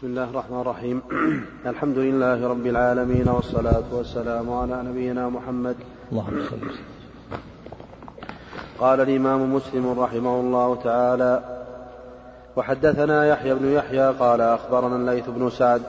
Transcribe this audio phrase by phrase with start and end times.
[0.00, 1.02] بسم الله الرحمن الرحيم.
[1.72, 5.76] الحمد لله رب العالمين والصلاة والسلام على نبينا محمد.
[6.12, 7.40] اللهم صل وسلم.
[8.78, 11.40] قال الإمام مسلم رحمه الله تعالى
[12.56, 15.82] وحدثنا يحيى بن يحيى قال أخبرنا الليث بن سعد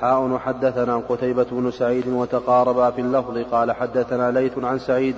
[0.00, 5.14] حاء حدثنا قتيبة بن سعيد وتقاربا في اللفظ قال حدثنا ليث عن سعيد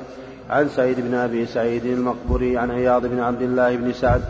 [0.51, 4.23] عن سعيد بن أبي سعيد المقبري عن عياض بن عبد الله بن سعد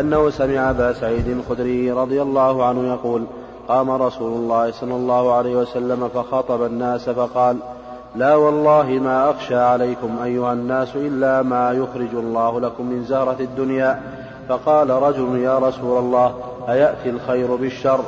[0.00, 3.26] أنه سمع أبا سعيد الخدري رضي الله عنه يقول
[3.68, 7.56] قام رسول الله صلى الله عليه وسلم فخطب الناس فقال
[8.16, 14.00] لا والله ما أخشى عليكم أيها الناس إلا ما يخرج الله لكم من زهرة الدنيا.
[14.48, 16.34] فقال رجل يا رسول الله
[16.68, 18.00] أيأتي الخير بالشر؟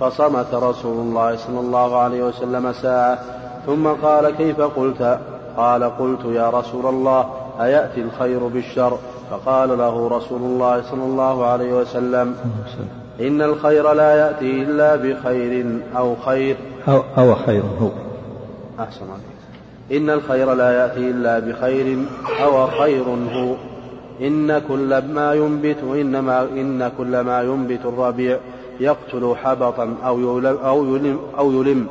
[0.00, 3.18] فصمت رسول الله صلى الله عليه وسلم ساعة.
[3.66, 5.18] ثم قال كيف قلت؟
[5.56, 7.30] قال قلت يا رسول الله
[7.60, 8.98] أيأتي الخير بالشر؟
[9.30, 12.36] فقال له رسول الله صلى الله عليه وسلم
[13.20, 16.56] إن الخير لا يأتي إلا بخير أو خير.
[16.88, 17.90] أو, أو خير هو.
[18.80, 21.98] أحسن عليك إن الخير لا يأتي إلا بخير
[22.42, 23.54] أو خير هو.
[24.20, 28.38] إن كل ما ينبت إنما إن كل ما ينبت الربيع
[28.80, 31.86] يقتل حبطا أو يلم أو يلم أو يلم,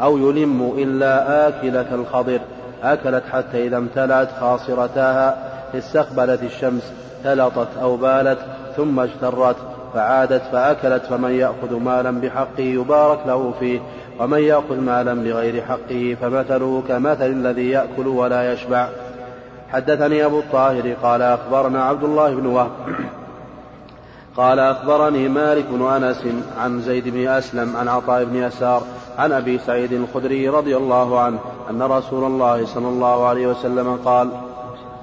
[0.00, 2.40] أو يلم إلا آكلة الخضر.
[2.82, 5.36] أكلت حتى إذا امتلأت خاصرتاها
[5.74, 6.92] استقبلت الشمس
[7.24, 8.38] تلطت أو بالت
[8.76, 9.56] ثم اجترت.
[9.94, 13.80] فعادت فأكلت فمن يأخذ مالا بحقه يبارك له فيه
[14.20, 18.88] ومن يأخذ مالا بغير حقه فمثله كمثل الذي يأكل ولا يشبع.
[19.72, 22.70] حدثني أبو الطاهر قال أخبرنا عبد الله بن وهب.
[24.36, 26.24] قال أخبرني مالك بن أنس
[26.58, 28.82] عن زيد بن أسلم عن عطاء بن يسار
[29.18, 31.38] عن أبي سعيد الخدري رضي الله عنه
[31.70, 34.28] أن رسول الله صلى الله عليه وسلم قال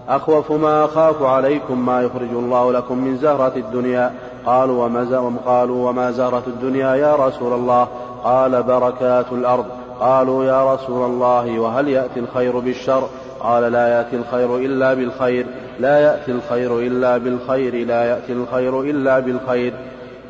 [0.10, 4.14] أخوف ما أخاف عليكم ما يخرج الله لكم من زهرة الدنيا.
[4.46, 7.88] قالوا وما, قالوا وما زهرة الدنيا يا رسول الله؟
[8.24, 9.66] قال بركات الأرض.
[10.00, 13.04] قالوا يا رسول الله وهل يأتي الخير بالشر؟
[13.40, 15.46] قال لا يأتي الخير إلا بالخير.
[15.80, 19.74] لا يأتي الخير إلا بالخير لا يأتي الخير إلا بالخير.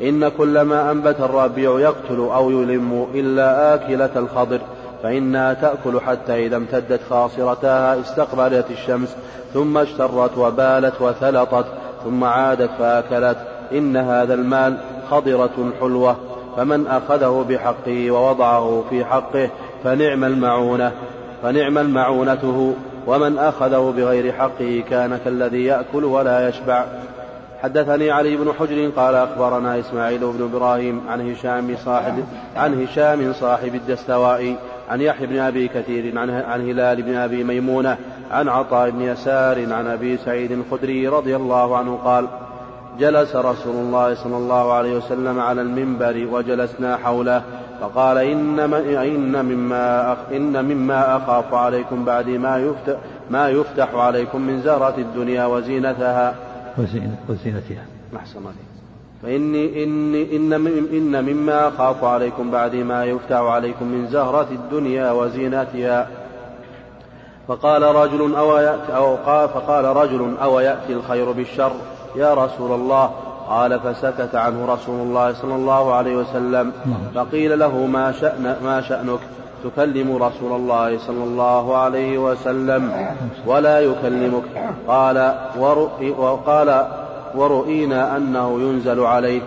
[0.02, 4.60] إن كل ما أنبت الربيع يقتل أو يلم إلا آكلة الخضر.
[5.02, 9.16] فإنها تأكل حتى إذا امتدت خاصرتها استقبلت الشمس
[9.54, 11.66] ثم اشترت وبالت وثلطت
[12.04, 13.36] ثم عادت فأكلت.
[13.72, 14.76] إن هذا المال
[15.10, 16.16] خضرة حلوة.
[16.56, 19.50] فمن أخذه بحقه ووضعه في حقه
[19.84, 20.92] فنعم المعونة
[21.42, 22.74] فنعم المعونته.
[23.06, 26.84] ومن أخذه بغير حقه كان كالذي يأكل ولا يشبع.
[27.62, 32.24] حدثني علي بن حجر قال أخبرنا إسماعيل بن إبراهيم عن هشام صاحب
[32.56, 34.56] عن هشام صاحب الدستوائي.
[34.88, 37.96] عن يحيى بن أبي كثير عن, عن هلال بن أبي ميمونة
[38.30, 42.28] عن عطاء بن يسار عن أبي سعيد الخدري رضي الله عنه قال
[42.98, 47.42] جلس رسول الله صلى الله عليه وسلم على المنبر وجلسنا حوله
[47.80, 52.96] فقال إنما إن مما أخ إن مما أخاف عليكم بعد ما يفتح
[53.30, 56.34] ما يفتح عليكم من زهرة الدنيا وزينتها.
[57.28, 57.84] وزينتها.
[58.16, 58.75] أحسن عليك
[59.26, 60.52] فإني إني إن
[60.92, 66.08] إن مما أخاف عليكم بعد ما يفتح عليكم من زهرة الدنيا وزينتها.
[67.48, 71.72] فقال رجل أو يأتي أو قال فقال رجل أو يأتي الخير بالشر؟
[72.16, 73.10] يا رسول الله.
[73.48, 76.72] قال فسكت عنه رسول الله صلى الله عليه وسلم.
[77.14, 79.20] فقيل له ما شأن ما شأنك؟
[79.64, 82.92] تكلم رسول الله صلى الله عليه وسلم.
[83.46, 84.44] ولا يكلمك.
[84.88, 86.86] قال ورؤي وقال
[87.34, 89.40] ورؤينا أنه ينزل عليه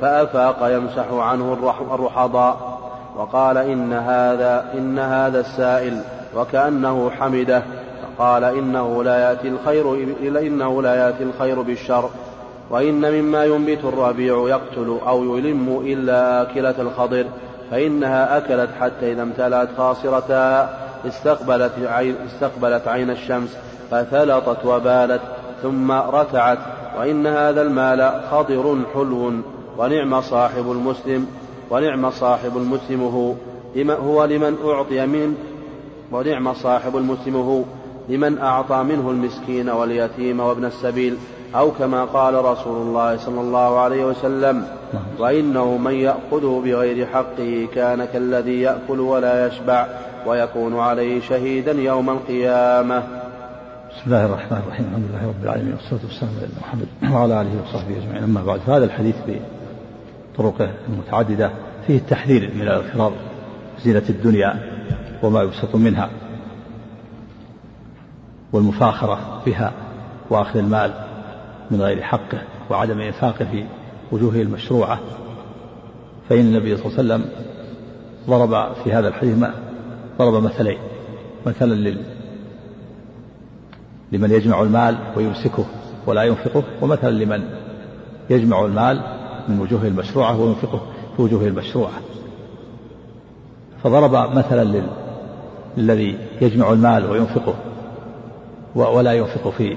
[0.00, 1.52] فأفاق يمسح عنه
[1.94, 2.78] الرحضاء
[3.16, 6.00] وقال إن هذا إن هذا السائل
[6.36, 7.62] وكأنه حمده
[8.18, 9.94] فقال إنه لا يأتي الخير
[10.40, 12.10] إنه لا يأتي الخير بالشر
[12.70, 17.26] وإن مما ينبت الربيع يقتل أو يلم إلا آكلة الخضر
[17.70, 23.56] فإنها أكلت حتى إذا امتلأت خاصرتها استقبلت عين, استقبلت عين الشمس
[23.90, 25.20] فثلطت وبالت
[25.62, 26.58] ثم رتعت
[26.96, 29.32] وإن هذا المال خضر حلو
[29.78, 31.26] ونعم صاحب المسلم
[31.70, 33.32] ونعم صاحب المسلم هو
[33.94, 35.36] هو لمن أعطي من
[36.12, 37.62] ونعم صاحب المسلم هو
[38.08, 41.16] لمن أعطى منه المسكين واليتيم وابن السبيل
[41.54, 44.66] أو كما قال رسول الله صلى الله عليه وسلم
[45.18, 49.86] وإنه من يأخذه بغير حقه كان كالذي يأكل ولا يشبع
[50.26, 53.02] ويكون عليه شهيدا يوم القيامة.
[53.96, 54.86] بسم الله الرحمن الرحيم.
[54.86, 58.22] الحمد لله رب العالمين والصلاة والسلام على محمد وعلى آله وصحبه أجمعين.
[58.22, 59.14] أما بعد فهذا الحديث
[60.34, 61.50] بطرقه المتعددة
[61.86, 63.12] فيه التحذير من الاغترار
[63.84, 64.54] زينة الدنيا
[65.22, 66.10] وما يبسط منها
[68.52, 69.72] والمفاخرة بها
[70.30, 70.92] وأخذ المال
[71.70, 73.64] من غير حقه وعدم إنفاقه في
[74.12, 74.98] وجوهه المشروعة.
[76.28, 77.30] فإن النبي صلى الله عليه وسلم
[78.28, 79.44] ضرب في هذا الحديث
[80.18, 80.78] ضرب مثلين.
[81.46, 81.96] مثلا
[84.12, 85.64] لمن يجمع المال ويمسكه
[86.06, 87.44] ولا ينفقه ومثلا لمن
[88.30, 89.00] يجمع المال
[89.48, 90.80] من وجوهه المشروعة وينفقه
[91.16, 91.92] في وجوهه المشروعة.
[93.84, 94.82] فضرب مثلا
[95.76, 97.54] للذي يجمع المال وينفقه
[98.74, 99.76] ولا ينفق في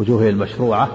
[0.00, 0.88] وجوهه المشروعة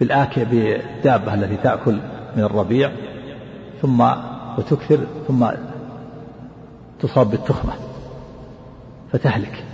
[0.00, 1.98] بالآكل بالدابة التي تأكل
[2.36, 2.90] من الربيع
[3.82, 4.04] ثم
[4.58, 5.46] وتكثر ثم
[7.02, 7.72] تصاب بالتخمة.
[9.12, 9.64] فتهلك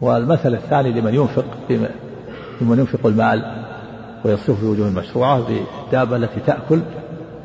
[0.00, 1.44] والمثل الثاني لمن ينفق
[2.60, 3.64] لمن ينفق المال
[4.24, 6.82] ويصرف في وجوه المشروعة بالدابة التي تأكل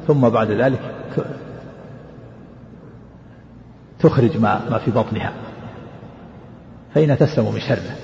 [0.07, 0.79] ثم بعد ذلك
[3.99, 5.33] تخرج ما ما في بطنها.
[6.95, 7.95] فإنها تسلم من شره.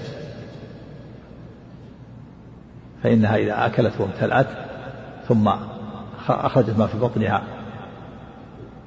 [3.04, 4.48] فإنها إذا أكلت وامتلأت
[5.28, 5.52] ثم
[6.30, 7.61] أخرجت ما في بطنها.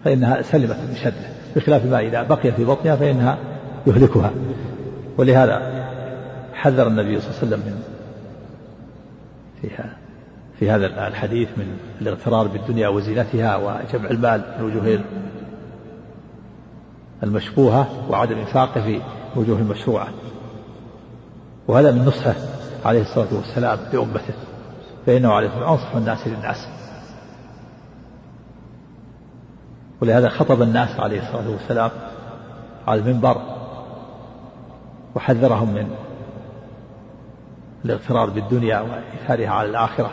[0.05, 1.12] فإنها سلمت من شره
[1.56, 3.39] بخلاف ما إذا بقي في بطنها فإنها
[3.87, 4.31] يهلكها.
[5.19, 5.85] ولهذا
[6.55, 7.83] حذر النبي صلى الله عليه وسلم من
[9.62, 9.97] فيها
[10.59, 15.01] في هذا الحديث من الاغترار بالدنيا وزينتها وجمع المال من وجوه
[17.23, 19.01] المشبوهة وعدم إنفاقه في
[19.37, 20.09] وجوه المشروعة.
[21.69, 22.35] وهذا من نصحه
[22.85, 24.35] عليه الصلاة والسلام لأمته
[25.06, 26.69] فإنه عليه الصلاة والسلام أنصح الناس للناس.
[30.00, 31.91] ولهذا خطب الناس عليه الصلاة والسلام
[32.88, 33.43] على المنبر
[35.14, 35.94] وحذرهم من
[37.85, 40.11] الاغترار بالدنيا وإيثارها على الآخرة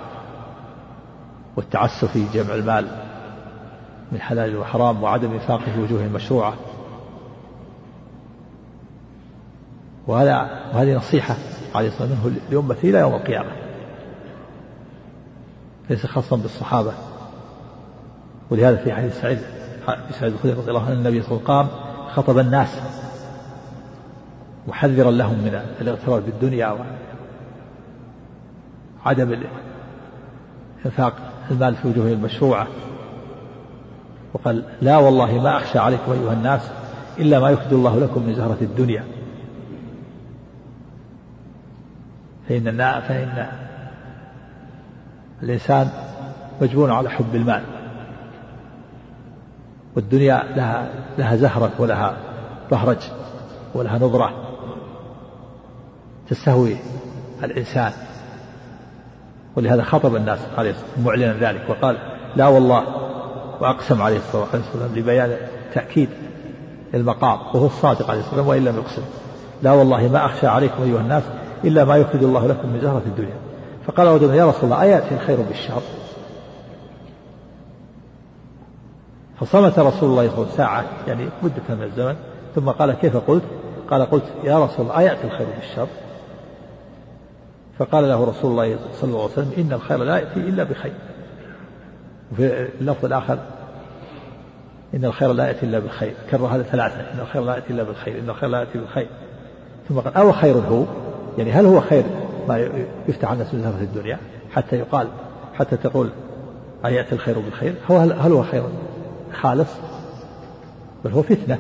[1.56, 2.88] والتعسف في جمع المال
[4.12, 6.54] من حلال وحرام وعدم إنفاقه في وجوه المشروعة
[10.08, 11.36] وهذا وهذه نصيحة
[11.76, 13.52] عليه الصلاة منه لأمته إلى يوم القيامة.
[15.90, 16.94] ليس خاصا بالصحابة.
[18.50, 19.40] ولهذا في حديث سعيد
[20.20, 22.82] سعيد الخدري رضي الله عنه النبي صلى الله عليه وسلم خطب الناس
[24.68, 26.78] محذرا لهم من الاغترار بالدنيا
[29.06, 29.44] وعدم
[30.86, 31.14] انفاق
[31.52, 32.68] المال في وجوه المشروعة.
[34.34, 36.72] وقال لا والله ما أخشى عليكم أيها الناس
[37.20, 39.04] إلا ما يفد الله لكم من زهرة الدنيا.
[42.50, 43.48] فإن فإن
[45.44, 45.90] الإنسان
[46.62, 47.81] مجبور على حب المال.
[49.96, 52.18] والدنيا لها لها زهرة ولها
[52.72, 52.98] بهرج
[53.76, 54.32] ولها نظرة
[56.30, 56.76] تستهوي
[57.44, 57.92] الإنسان
[59.56, 61.98] ولهذا خطب الناس عليه معلنا ذلك وقال
[62.36, 62.84] لا والله
[63.62, 65.38] وأقسم عليه الصلاة والسلام لبيان
[65.74, 66.10] تأكيد
[66.94, 69.02] المقام وهو الصادق عليه الصلاة والسلام وإن لم يقسم.
[69.64, 71.24] لا والله ما أخشى عليكم أيها الناس
[71.64, 73.36] إلا ما يخرج الله لكم من زهرة الدنيا.
[73.88, 75.82] فقال رجل يا رسول الله أيأتي الخير بالشر؟
[79.42, 82.16] فصمت رسول الله صلى الله عليه وسلم ساعة يعني مدة من الزمن.
[82.56, 83.44] ثم قال كيف قلت؟
[83.90, 85.88] قال قلت يا رسول الله أيأتي الخير بالشر
[87.80, 90.94] فقال له رسول الله صلى الله عليه وسلم إن الخير لا يأتي إلا بخير.
[92.32, 93.38] وفي اللفظ الآخر
[94.94, 98.20] إن الخير لا يأتي إلا بالخير كرر هذا ثلاثة إن الخير لا يأتي إلا بالخير
[98.20, 99.08] إن الخير لا يأتي بالخير
[99.90, 100.84] ثم قال أو خير هو؟
[101.38, 102.04] يعني هل هو خير
[102.48, 102.70] ما
[103.08, 104.18] يفتح الناس من في الدنيا؟
[104.52, 105.08] حتى يقال
[105.54, 106.10] حتى تقول
[106.86, 108.64] أيأتي الخير بالخير؟ هو هل هو خير؟
[109.34, 109.70] خالص
[111.06, 111.60] بل هو فتنة.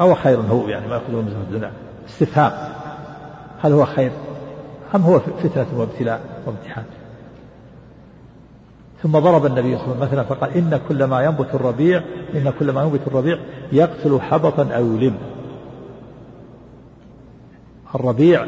[0.00, 1.72] أو خير هو يعني ما يأخذون من الدنيا
[2.08, 2.52] استفهام.
[3.62, 4.12] هل هو خير؟
[4.94, 6.84] أم هو فتنة وابتلاء وامتحان؟
[9.02, 12.02] ثم ضرب النبي صلى الله عليه وسلم مثلا فقال إن كل ما ينبت الربيع
[12.34, 13.38] إن كل ما ينبت الربيع
[13.72, 15.16] يقتل حبطا أو يلم.
[17.94, 18.46] الربيع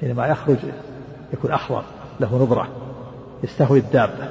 [0.00, 0.56] حينما يخرج
[1.32, 1.84] يكون أحمر
[2.20, 2.68] له نظرة
[3.44, 4.28] يستهوي الدابة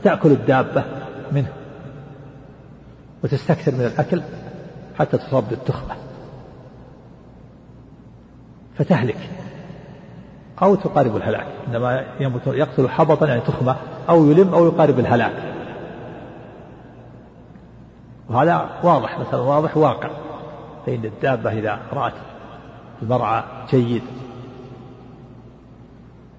[0.00, 0.84] فتأكل الدابة.
[1.32, 1.52] منه
[3.24, 4.22] وتستكثر من الأكل
[4.98, 5.94] حتى تصاب بالتخمة
[8.78, 9.30] فتهلك
[10.62, 12.04] أو تقارب الهلاك إنما
[12.46, 13.76] يقتل حبطا يعني تخمة
[14.08, 15.54] أو يلم أو يقارب الهلاك.
[18.30, 20.10] وهذا واضح مثلا واضح واقع
[20.86, 22.12] فإن الدابة إذا رأت
[23.02, 24.02] المرعى جيد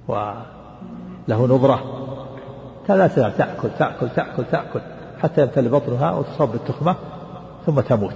[0.07, 0.45] وله
[1.29, 2.00] نظرة
[2.89, 4.79] لا تأكل تأكل تأكل تأكل
[5.21, 6.95] حتى يمتلئ بطنها وتصاب بالتخمة
[7.65, 8.15] ثم تموت.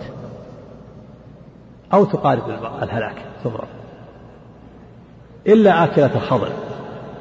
[1.93, 2.49] أو تقارب
[2.83, 3.67] الهلاك تضرب
[5.47, 6.49] إلا آكلة الخضر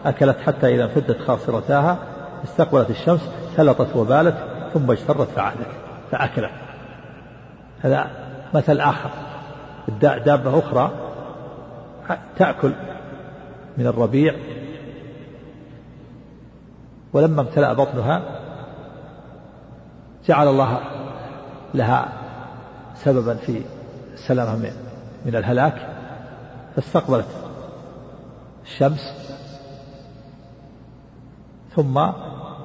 [0.05, 1.99] أكلت حتى إذا امتدت خاصرتاها
[2.45, 4.37] استقبلت الشمس سلطت وبالت
[4.75, 5.69] ثم اجترت فعادت
[6.11, 6.51] فأكلت.
[7.83, 8.07] هذا
[8.55, 9.11] مثل آخر.
[10.01, 10.91] دابة أخرى
[12.39, 12.73] تأكل
[13.79, 14.35] من الربيع
[17.15, 18.23] ولما امتلأ بطنها
[20.27, 20.81] جعل الله
[21.75, 22.13] لها
[22.95, 23.63] سببا في
[24.17, 24.73] سلامها
[25.27, 25.89] من الهلاك
[26.77, 27.27] فاستقبلت
[28.65, 29.15] الشمس
[31.77, 32.07] ثم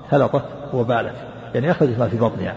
[0.09, 1.15] ثلطت وبالت.
[1.55, 2.55] يعني أخرجت ما في بطنها.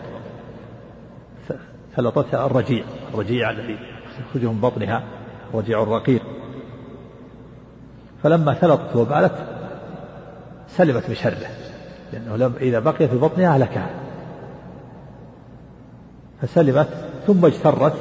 [1.97, 2.85] ثلطتها الرجيع
[3.15, 3.79] الرجيع الذي
[4.21, 5.03] يخرجه من بطنها
[5.55, 6.23] الرجيع الرقيق.
[8.23, 9.35] فلما ثلطت وبالت
[10.69, 11.72] سلمت من شره
[12.13, 13.91] لأنه إذا بقي في بطنها أهلكها
[16.43, 16.89] فسلمت
[17.27, 17.95] ثم اجترت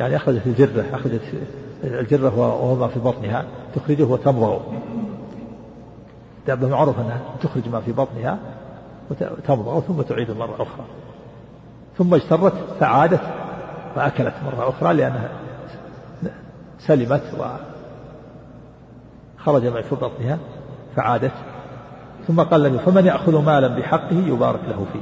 [0.00, 1.20] يعني أخرجت الجرة أخرجت
[1.84, 4.60] الجرة وهو ما في بطنها تخرجه وتمضغ.
[6.46, 8.38] دابة معروف أنها تخرج ما في بطنها
[9.10, 10.84] وتمضغ ثم تعيد مرة أخرى.
[11.98, 13.20] ثم اجترت فعادت
[13.94, 15.30] فأكلت مرة أخرى لأنها
[16.78, 17.22] سلمت
[19.38, 20.38] وخرج ما في بطنها
[20.96, 21.32] فعادت.
[22.28, 25.00] ثم قال النبي فمن يأخذ مالا بحقه يبارك له فيه.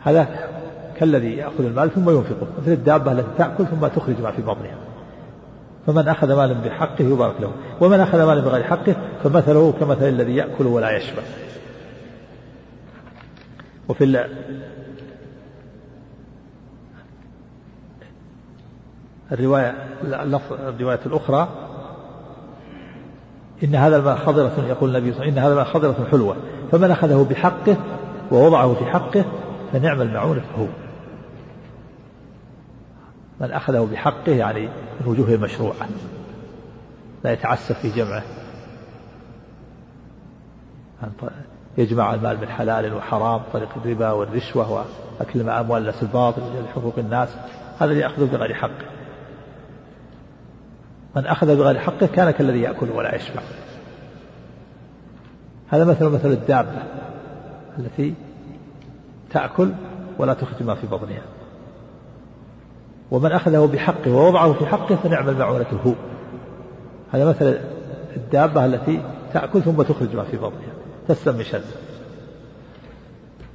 [0.00, 0.28] هذا
[0.96, 4.76] كالذي يأخذ المال ثم ينفقه مثل الدابة التي تأكل ثم تخرج ما في بطنها.
[5.86, 10.66] فمن أخذ مالا بحقه يبارك له ومن أخذ مالا بغير حقه فمثله كمثل الذي يأكل
[10.66, 11.22] ولا يشبع.
[13.88, 14.04] وفي
[19.32, 19.74] الرواية
[20.68, 21.48] الرواية الأخرى
[23.64, 26.36] إن هذا الماء خضرة يقول النبي صلى الله عليه وسلم إن هذا الماء خضرة حلوة
[26.72, 27.76] فمن أخذه بحقه
[28.30, 29.24] ووضعه في حقه
[29.72, 30.66] فنعم المعونة هو.
[33.40, 34.68] من أخذه بحقه يعني
[35.00, 35.88] من وجوه المشروعة
[37.24, 38.22] لا يتعسف في جمعه.
[41.78, 44.84] يجمع المال من حلال وحرام طريق الربا والرشوة
[45.20, 47.28] وأكل أموال الناس الباطل لحقوق الناس.
[47.78, 49.01] هذا اللي يأخذه بغير حقه
[51.16, 53.42] من أخذ بغير حقه كان كالذي يأكل ولا يشبع.
[55.68, 56.82] هذا مثل مثل الدابة
[57.78, 58.14] التي
[59.30, 59.72] تأكل
[60.18, 61.22] ولا تخرج ما في بطنها.
[63.10, 65.92] ومن أخذه بحقه ووضعه في حقه فنعم المعونة هو.
[67.12, 67.58] هذا مثل
[68.16, 69.02] الدابة التي
[69.32, 70.72] تأكل ثم تخرج ما في بطنها.
[71.08, 71.64] تسلم شد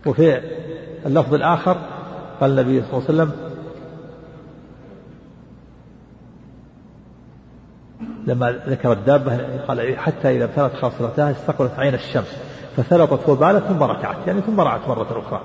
[0.06, 0.42] وفي
[1.06, 1.78] اللفظ الآخر
[2.42, 3.47] قال النبي صلى الله عليه وسلم
[8.28, 12.38] لما ذكر الدابة قال حتى إذا ابتلت خاصرتها استقبلت عين الشمس
[12.78, 15.42] فثلطت وبالت ثم ركعت يعني ثم رعت مرة أخرى.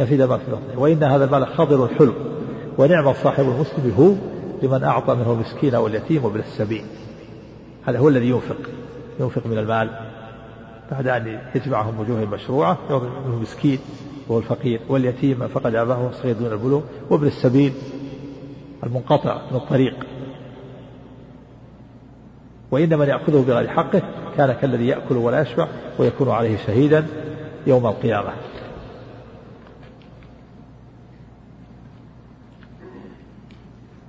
[0.00, 2.12] نفيد ما في بطنه وإن هذا المال خضر حلو
[2.78, 4.14] ونعم صاحب المسلم هو
[4.62, 6.84] لمن أعطى منه المسكين واليتيم وابن السبيل
[7.86, 8.56] هذا هو الذي ينفق
[9.20, 9.90] ينفق من المال.
[10.90, 13.78] بعد أن يجمعهم وجوه المشروعة يعطي منه المسكين
[14.28, 17.72] وهو الفقير واليتيم من فقد أباه صغير دون البلوغ وابن السبيل
[18.84, 19.94] المنقطع من الطريق.
[22.74, 24.02] وإن من يأخذه بغير حقه
[24.36, 27.06] كان كالذي يأكل ولا يشبع ويكون عليه شهيدا
[27.66, 28.32] يوم القيامة.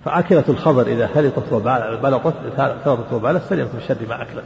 [0.05, 2.33] فأكلة الخضر إذا ثلطت وبلطت
[2.85, 4.43] ثلطت وبالت سلمت من شر ما أكلت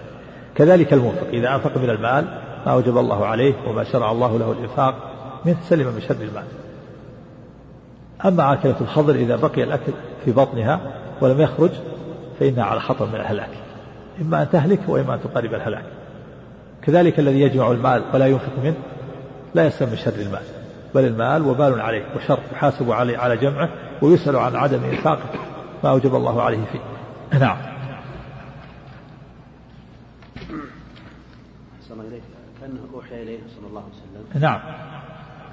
[0.55, 2.25] كذلك المنفق إذا أنفق من المال
[2.65, 4.95] ما أوجب الله عليه وما شرع الله له الإنفاق
[5.45, 6.45] منه سلم من شر المال.
[8.25, 9.91] أما آكلة الخضر إذا بقي الأكل
[10.25, 10.79] في بطنها
[11.21, 11.71] ولم يخرج
[12.39, 13.68] فإنها على خطر من الهلاك.
[14.21, 15.83] إما أن تهلك وإما أن تقارب الهلاك.
[16.81, 18.77] كذلك الذي يجمع المال ولا ينفق منه
[19.55, 20.41] لا يسلم من شر المال
[20.95, 23.69] بل المال وبال عليه وشر يحاسب عليه على جمعه
[24.01, 25.29] ويسأل عن عدم إنفاقه
[25.83, 26.79] ما أوجب الله عليه فيه.
[27.39, 27.57] نعم.
[32.61, 34.41] كأنه أوحي إليه صلى الله عليه وسلم.
[34.41, 34.59] نعم.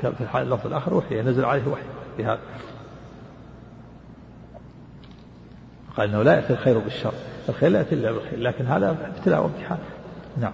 [0.00, 1.82] في اللفظ الآخر أوحي نزل عليه وحي
[2.18, 2.40] بهذا.
[5.97, 7.12] قال إنه لا يأتي الخير بالشر.
[7.49, 9.79] الخير لا يأتي إلا بالخير لكن هذا ابتلاء وامتحان.
[10.41, 10.53] نعم.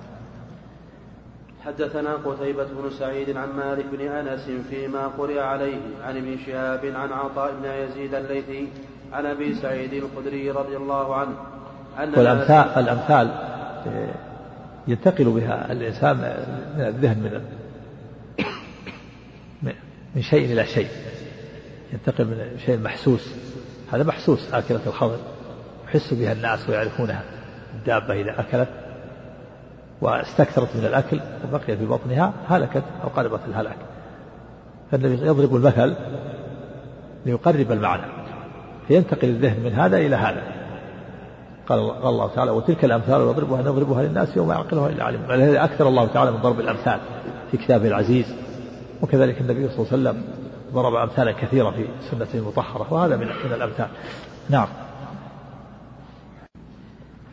[1.65, 7.13] حدثنا قتيبة بن سعيد عن مالك بن أنس فيما قرئ عليه عن ابن شهاب عن
[7.13, 8.69] عطاء بن يزيد الليثي
[9.13, 11.35] عن أبي سعيد الخدري رضي الله عنه
[11.99, 13.29] أن والأمثال الأمثال
[13.87, 14.15] آه،
[14.89, 16.17] ينتقل بها الإنسان
[16.77, 17.43] من الذهن
[19.63, 19.73] من
[20.15, 20.89] من شيء إلى شيء.
[21.93, 23.35] ينتقل من شيء محسوس.
[23.93, 25.19] هذا محسوس آكلة الخضر
[25.95, 27.23] يحس بها الناس ويعرفونها.
[27.75, 28.69] الدابة إذا أكلت
[30.01, 33.77] واستكثرت من الأكل وبقي في بطنها هلكت أو قربت الهلاك.
[34.91, 35.95] فالنبي يضرب المثل
[37.27, 38.03] ليقرب المعنى
[38.89, 40.43] فينتقل الذهن من هذا إلى هذا.
[41.69, 45.21] قال الله تعالى وتلك الأمثال نضربها نضربها للناس يوم يعقلها إلا علم.
[45.29, 47.01] ولهذا أكثر الله تعالى من ضرب الأمثال
[47.51, 48.35] في كتابه العزيز.
[49.03, 50.25] وكذلك النبي صلى الله عليه وسلم
[50.73, 53.89] ضرب أمثالا كثيرة في سنته المطهرة وهذا من الأمثال.
[54.51, 54.69] نعم.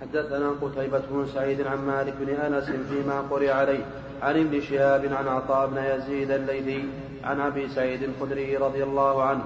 [0.10, 3.86] حدثنا قتيبة بن سعيد عن مالك بن أنس فيما قرئ عليه
[4.22, 6.90] عن ابن شهاب عن عطاء بن يزيد الليثي
[7.24, 9.42] عن أبي سعيد الخدري رضي الله عنه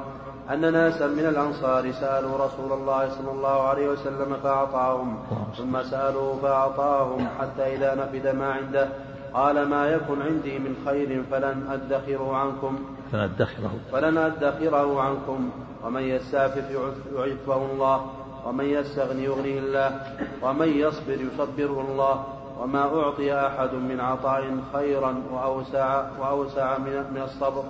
[0.51, 5.17] أن ناسا من الأنصار سألوا رسول الله صلى الله عليه وسلم فأعطاهم
[5.58, 8.88] ثم سألوه فأعطاهم حتى إذا نفد ما عنده
[9.34, 12.79] قال ما يكن عندي من خير فلن أدخره عنكم.
[13.12, 13.72] فلن أدخره.
[13.91, 15.50] فلن أدخره عنكم
[15.84, 16.72] ومن يستعفف
[17.15, 18.22] يعفه الله.
[18.45, 20.01] ومن يستغني يغنيه الله
[20.41, 22.23] ومن يصبر يصبره الله
[22.62, 26.77] وما أعطي أحد من عطاء خيرا وأوسع وأوسع
[27.13, 27.63] من الصبر.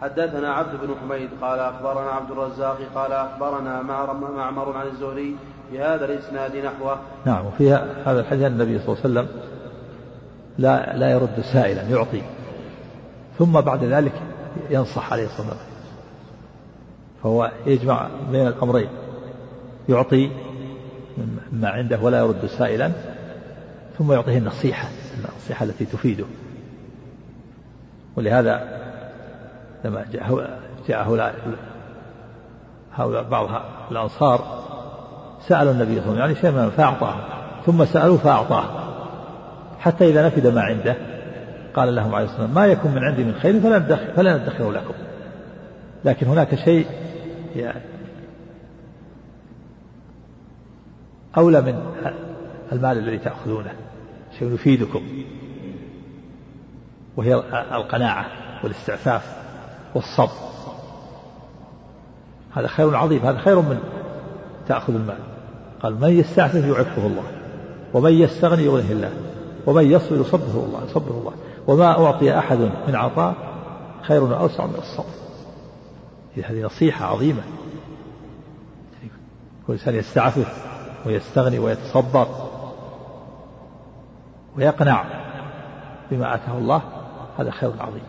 [0.00, 5.36] حدثنا عبد بن حميد قال أخبرنا عبد الرزاق قال أخبرنا معمر عن الزهري
[5.72, 6.98] بهذا الإسناد نحوه.
[7.24, 7.72] نعم وفي
[8.04, 9.28] هذا الحديث النبي صلى الله عليه وسلم
[10.58, 12.22] لا لا يرد سائلا يعطي.
[13.38, 14.12] ثم بعد ذلك
[14.70, 15.68] ينصح عليه الصلاة والسلام.
[17.22, 18.88] فهو يجمع بين الأمرين.
[19.88, 20.30] يعطي
[21.52, 22.92] ما عنده ولا يرد سائلا
[23.98, 26.24] ثم يعطيه النصيحة النصيحة التي تفيده.
[28.16, 28.78] ولهذا
[29.84, 31.34] لما جاء هؤلاء
[32.94, 33.48] هؤلاء بعض
[33.90, 34.64] الأنصار
[35.48, 37.14] سألوا النبي صلى الله عليه وسلم يعني شيئا فأعطاه
[37.66, 38.64] ثم سألوه فأعطاه.
[39.78, 40.96] حتى إذا نفد ما عنده
[41.74, 43.60] قال لهم عليه الصلاة والسلام ما يكون من عندي من خير
[44.16, 44.94] فلا ندخره لكم.
[46.04, 46.86] لكن هناك شيء
[47.56, 47.80] يعني
[51.38, 51.82] أولى من
[52.72, 53.72] المال الذي تأخذونه
[54.38, 55.02] شيء يفيدكم.
[57.16, 57.34] وهي
[57.72, 58.26] القناعة
[58.64, 59.36] والاستعفاف
[59.94, 60.48] والصبر.
[62.54, 63.78] هذا خير عظيم هذا خير من
[64.68, 65.18] تأخذ المال.
[65.82, 67.24] قال من يستعفف يعفه الله
[67.94, 69.12] ومن يستغني يغنيه الله
[69.66, 71.32] ومن يصبر يصبره الله يصبره الله.
[71.66, 73.34] وما أعطي أحد من عطاء
[74.02, 75.18] خير وأوسع من الصبر.
[76.44, 77.42] هذه نصيحة عظيمة.
[79.66, 80.67] كل إنسان يستعفف
[81.08, 82.28] ويستغني ويتصبر
[84.56, 85.04] ويقنع
[86.10, 86.82] بما آتاه الله
[87.38, 88.02] هذا خير عظيم.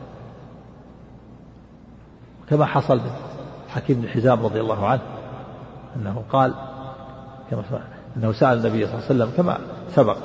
[2.49, 3.11] كما حصل من
[3.69, 5.01] حكيم بن حزام رضي الله عنه
[5.95, 6.53] أنه قال
[7.51, 7.63] كما
[8.17, 9.57] أنه سأل النبي صلى الله عليه وسلم كما
[9.95, 10.17] سبق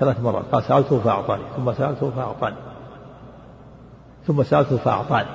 [0.00, 2.56] ثلاث مرات قال سألته فأعطاني ثم سألته فأعطاني
[4.26, 5.28] ثم سألته فأعطاني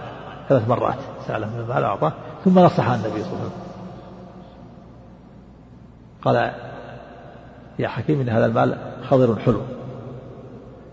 [0.49, 2.13] ثلاث مرات سأله من المال أعطاه؟
[2.45, 3.69] ثم نصح النبي صلى الله عليه وسلم.
[6.21, 6.68] قال
[7.79, 8.77] يا حكيم إن هذا المال
[9.09, 9.61] خضر حلو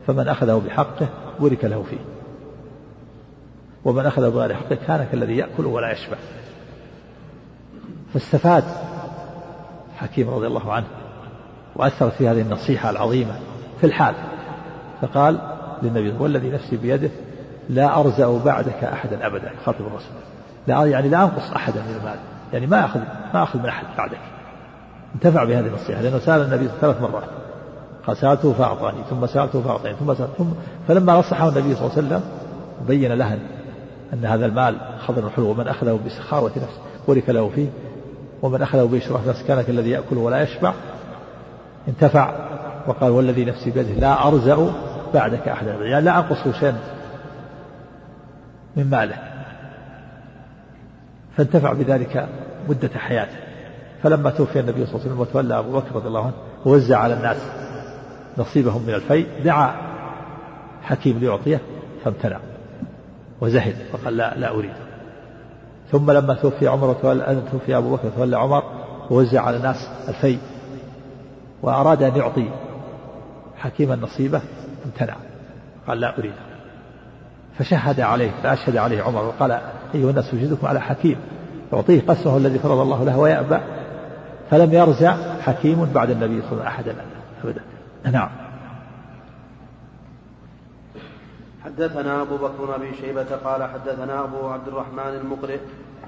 [0.07, 1.09] فمن أخذه بحقه
[1.41, 1.99] بورك له فيه.
[3.85, 6.17] ومن أخذه بغير حقه كان كالذي يأكل ولا يشبع.
[8.15, 8.65] فاستفاد
[9.97, 10.87] حكيم رضي الله عنه
[11.77, 13.39] وأثرت في هذه النصيحة العظيمة
[13.81, 14.15] في الحال.
[15.03, 15.39] فقال
[15.83, 17.11] للنبي والذي نفسي بيده
[17.69, 20.17] لا أرزأ بعدك أحدا أبدا خاطب الرسول.
[20.67, 22.19] لا يعني لا أنقص أحدا من المال
[22.53, 23.01] يعني ما أخذ
[23.35, 24.36] ما أخذ من أحد بعدك.
[25.15, 27.29] انتفع بهذه النصيحة لأنه سأل النبي ثلاث مرات.
[28.07, 30.51] قال سألته فأعطاني ثم سألته فأعطاني ثم سألته ثم
[30.89, 32.23] فلما نصحه النبي صلى الله عليه وسلم
[32.89, 33.39] بين له
[34.13, 37.69] أن هذا المال خضر حلو ومن أخذه بسخاوة نفس بورك له فيه
[38.43, 40.73] ومن أخذه بإشراف نفس كان كالذي يأكل ولا يشبع
[41.89, 42.35] انتفع
[42.87, 44.73] وقال والذي نفسي بيده لا أرزأ
[45.15, 45.75] بعدك أحدا.
[45.75, 46.77] يعني لا أنقص شيئا
[48.77, 49.17] من ماله.
[51.37, 52.29] فانتفع بذلك
[52.69, 53.46] مدة حياته.
[54.03, 57.15] فلما توفي النبي صلى الله عليه وسلم وتولى أبو بكر رضي الله عنه ووزع على
[57.15, 57.37] الناس
[58.39, 59.75] نصيبهم من الفيء دعا
[60.83, 61.61] حكيم ليعطيه
[62.05, 62.39] فامتنع
[63.41, 64.73] وزهد فقال لا لا أريد.
[65.93, 68.63] ثم لما توفي عمر وتولى توفي أبو بكر وتولى عمر
[69.11, 70.39] ووزع على الناس الفيء
[71.63, 72.51] وأراد أن يعطي
[73.57, 74.41] حكيما نصيبه
[74.87, 75.17] امتنع.
[75.89, 76.33] قال لا أريد.
[77.59, 79.51] فشهد عليه فأشهد عليه عمر وقال
[79.95, 81.17] أيها الناس وجدكم على حكيم
[81.73, 83.59] يعطيه قسمه الذي فرض الله له ويأبى.
[84.51, 87.07] فلم يرجع حكيم بعد النبي صلى الله عليه وسلم أحدا
[87.45, 87.63] أبدا.
[88.19, 88.29] نعم.
[91.65, 95.59] حدثنا أبو بكر بن أبي شيبة قال حدثنا أبو عبد الرحمن المقرئ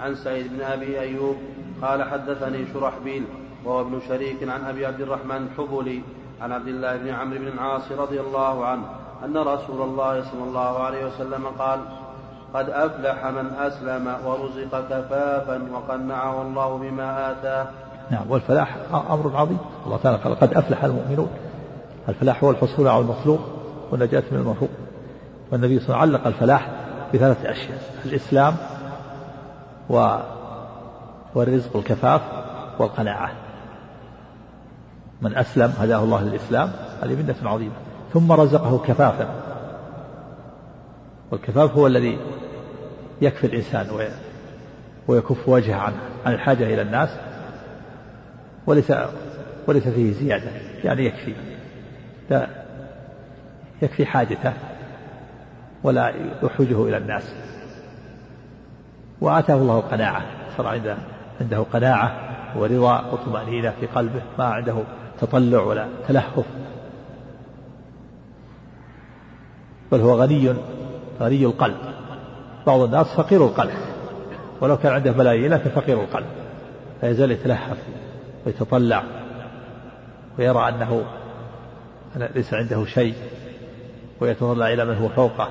[0.00, 1.36] عن سعيد بن أبي أيوب
[1.82, 3.24] قال حدثني شرحبيل
[3.64, 6.02] وهو ابن شريك عن أبي عبد الرحمن الحبلي
[6.40, 8.82] عن عبد الله بن عمرو بن العاص رضي الله عنه
[9.24, 11.80] أن رسول الله صلى الله عليه وسلم قال
[12.54, 17.66] قد أفلح من أسلم ورزق كفافا وقنعه الله بما آتاه
[18.10, 18.76] نعم والفلاح
[19.10, 19.58] أمر عظيم.
[19.86, 21.28] الله تعالى قال قد أفلح المؤمنون.
[22.08, 23.40] الفلاح هو الحصول على المطلوب
[23.90, 24.68] والنجاة من المرهوب
[25.52, 26.70] والنبي صلى الله عليه وسلم علق الفلاح
[27.14, 28.56] بثلاثة أشياء الإسلام
[29.90, 30.16] و
[31.34, 32.20] والرزق الكفاف
[32.78, 33.32] والقناعة.
[35.22, 37.74] من أسلم هداه الله للإسلام هذه منة عظيمة.
[38.12, 39.28] ثم رزقه كفافا.
[41.30, 42.18] والكفاف هو الذي
[43.20, 43.86] يكفي الإنسان
[45.08, 45.92] ويكف وجهه عن
[46.26, 47.08] عن الحاجة إلى الناس.
[48.68, 48.92] وليس
[49.66, 50.50] وليس فيه زيادة
[50.84, 51.34] يعني يكفي.
[52.30, 52.48] لا
[53.82, 54.52] يكفي حاجته
[55.82, 57.34] ولا يحوجه إلى الناس.
[59.20, 60.22] وآتاه الله قناعة
[60.56, 60.96] صار عنده
[61.40, 62.16] عنده قناعة
[62.56, 64.82] ورضا وطمأنينة في قلبه ما عنده
[65.20, 66.44] تطلع ولا تلهف.
[69.92, 70.54] بل هو غني
[71.20, 71.76] غني القلب.
[72.66, 73.74] بعض الناس فقير القلب.
[74.60, 76.26] ولو كان عنده ملايين لكن فقير القلب.
[77.02, 77.78] لا يزال يتلهف.
[78.48, 79.02] ويتطلع
[80.38, 81.04] ويرى أنه
[82.34, 83.14] ليس عنده شيء
[84.20, 85.48] ويتطلع إلى من هو فوقه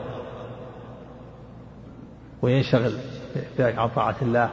[2.41, 2.93] وينشغل
[3.59, 4.49] عن طاعة الله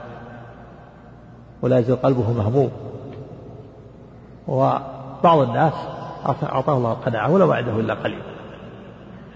[1.63, 2.71] ولا يزال قلبه مهموم
[4.49, 5.75] وبعض الناس
[6.43, 8.23] أعطاه الله القناعة ولو عنده إلا قليل.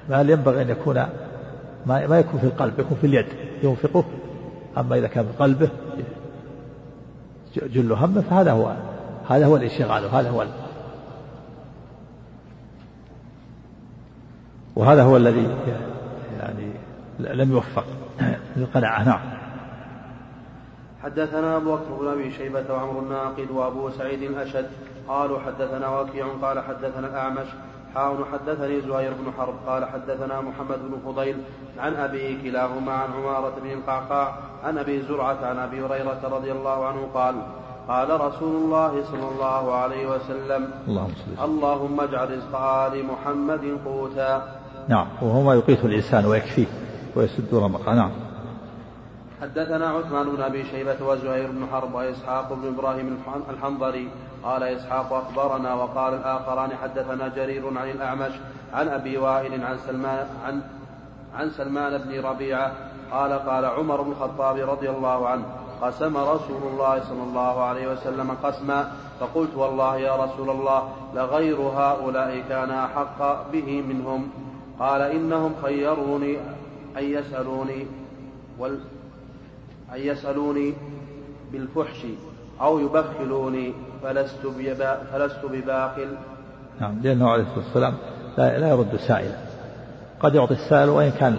[0.09, 0.95] ما ينبغي أن يكون
[1.87, 3.27] ما, ما يكون في القلب يكون في اليد
[3.63, 4.05] ينفقه.
[4.79, 5.69] أما إذا كان في قلبه
[7.57, 8.77] جل همه فهذا هو
[9.29, 10.47] هذا هو الانشغال وهذا هو
[14.77, 15.57] وهذا هو الذي
[16.39, 16.73] يعني
[17.19, 17.85] لم يوفق
[18.57, 19.21] للقناعة نعم.
[21.03, 24.71] حدثنا أبو بكر بن أبي شيبة وعمر الناقد وأبو سعيد الأشد
[25.09, 27.47] قالوا حدثنا وكيع قال حدثنا الأعمش
[27.95, 31.37] حاون حدثني زهير بن حرب قال حدثنا محمد بن فضيل
[31.79, 36.87] عن أبي كلاهما عن عمارة بن القعقاع عن أبي زرعة عن أبي هريرة رضي الله
[36.87, 37.35] عنه قال
[37.89, 44.43] قال رسول الله صلى الله عليه وسلم اللهم, اللهم اجعل رزق آل محمد قوتا.
[44.89, 46.67] نعم وهو ما يقيت الإنسان ويكفيه
[47.17, 47.95] ويسد رمقه.
[47.95, 48.11] نعم.
[49.43, 53.19] حدثنا عثمان بن أبي شيبة وزهير بن حرب وإسحاق بن إبراهيم
[53.51, 54.09] الحنظري
[54.45, 58.33] قال إسحاق أخبرنا وقال الآخران حدثنا جرير عن الأعمش
[58.75, 60.63] عن أبي وائل عن سلمان عن
[61.35, 62.73] عن سلمان بن ربيعة
[63.13, 65.45] قال قال عمر بن الخطاب رضي الله عنه
[65.83, 72.43] قسم رسول الله صلى الله عليه وسلم قسما فقلت والله يا رسول الله لغير هؤلاء
[72.49, 74.29] كان أحق به منهم.
[74.79, 76.37] قال إنهم خيروني
[76.99, 77.87] أن يسألوني
[78.59, 78.79] وال
[79.95, 80.75] أن يسألوني
[81.53, 82.07] بالفحش
[82.61, 84.47] أو يبخلوني فلست
[85.13, 86.09] فلست بباخل.
[86.81, 87.95] نعم لأنه عليه الصلاة والسلام
[88.39, 89.37] لا, لا يرد سائلا.
[90.21, 91.39] قد يعطي السائل وإن كان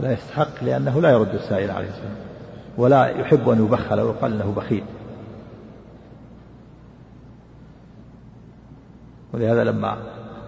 [0.00, 2.16] لا يستحق لأنه لا يرد السائل عليه السلام
[2.76, 4.84] ولا يحب أن يبخل أو يقال أنه بخيل.
[9.34, 9.96] ولهذا لما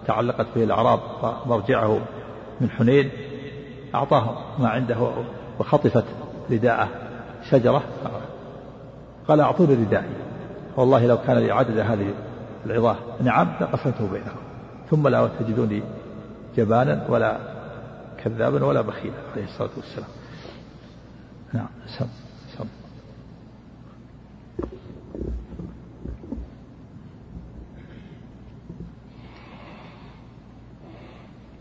[0.07, 0.99] تعلقت به الأعراب
[1.45, 1.99] مرجعه
[2.61, 3.09] من حنين
[3.95, 5.11] أعطاه ما عنده
[5.59, 6.05] وخطفت
[6.51, 6.89] رداءه
[7.49, 7.83] شجرة
[9.27, 10.09] قال أعطوني ردائي.
[10.77, 12.13] والله لو كان لي عدد هذه
[12.65, 14.37] العظاه نعم لقسمته بينهم
[14.89, 15.83] ثم لا تجدوني
[16.57, 17.37] جبانا ولا
[18.23, 20.09] كذابا ولا بخيلا عليه الصلاة والسلام.
[21.53, 22.07] نعم سم
[22.57, 22.65] سم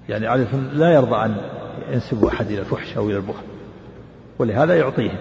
[0.09, 1.37] يعني عليه لا يرضى أن
[1.89, 3.45] ينسب أحد إلى الفحش أو إلى البخل
[4.39, 5.19] ولهذا يعطيهم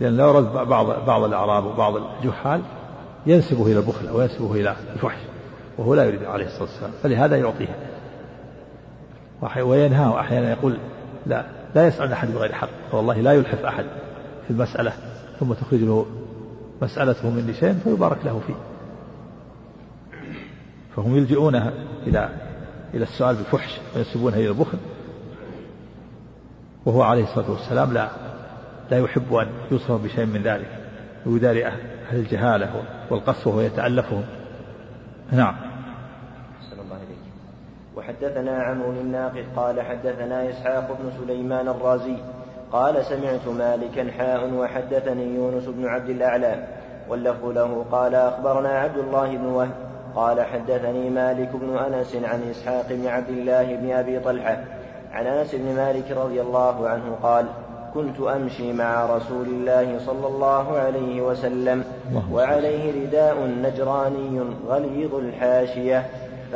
[0.00, 2.60] لأن لو رد بعض بعض الأعراب وبعض الجهال
[3.26, 5.18] ينسبه إلى البخل أو ينسبه إلى الفحش
[5.78, 7.76] وهو لا يريد عليه الصلاة والسلام فلهذا يعطيه.
[9.62, 10.78] وينهاه أحيانا يقول
[11.26, 11.44] لا
[11.76, 13.84] لا يسأل أحد بغير حق والله لا يلحف أحد
[14.44, 14.92] في المسألة
[15.40, 16.06] ثم تخرج له
[16.82, 18.54] مسألته من شيء فيبارك له فيه.
[20.96, 21.72] فهم يلجئونه
[22.06, 22.28] إلى
[22.94, 24.78] إلى السؤال بالفحش وينسبونه إلى البخل.
[26.86, 28.10] وهو عليه الصلاة والسلام لا
[28.90, 30.78] لا يحب أن يوصف بشيء من ذلك
[31.26, 31.80] ويداري أهل
[32.12, 34.24] الجهالة والقسوة ويتألفهم
[35.32, 35.65] نعم.
[38.06, 42.16] وحدثنا عمرو الناقد قال حدثنا إسحاق بن سليمان الرازي
[42.72, 46.64] قال سمعت مالكا حاء وحدثني يونس بن عبد الأعلى
[47.08, 49.70] واللفظ له قال أخبرنا عبد الله بن وهب
[50.16, 54.58] قال حدثني مالك بن أنس عن إسحاق بن عبد الله بن أبي طلحة
[55.12, 57.46] عن أنس بن مالك رضي الله عنه قال
[57.94, 61.84] كنت أمشي مع رسول الله صلى الله عليه وسلم
[62.32, 66.06] وعليه رداء نجراني غليظ الحاشية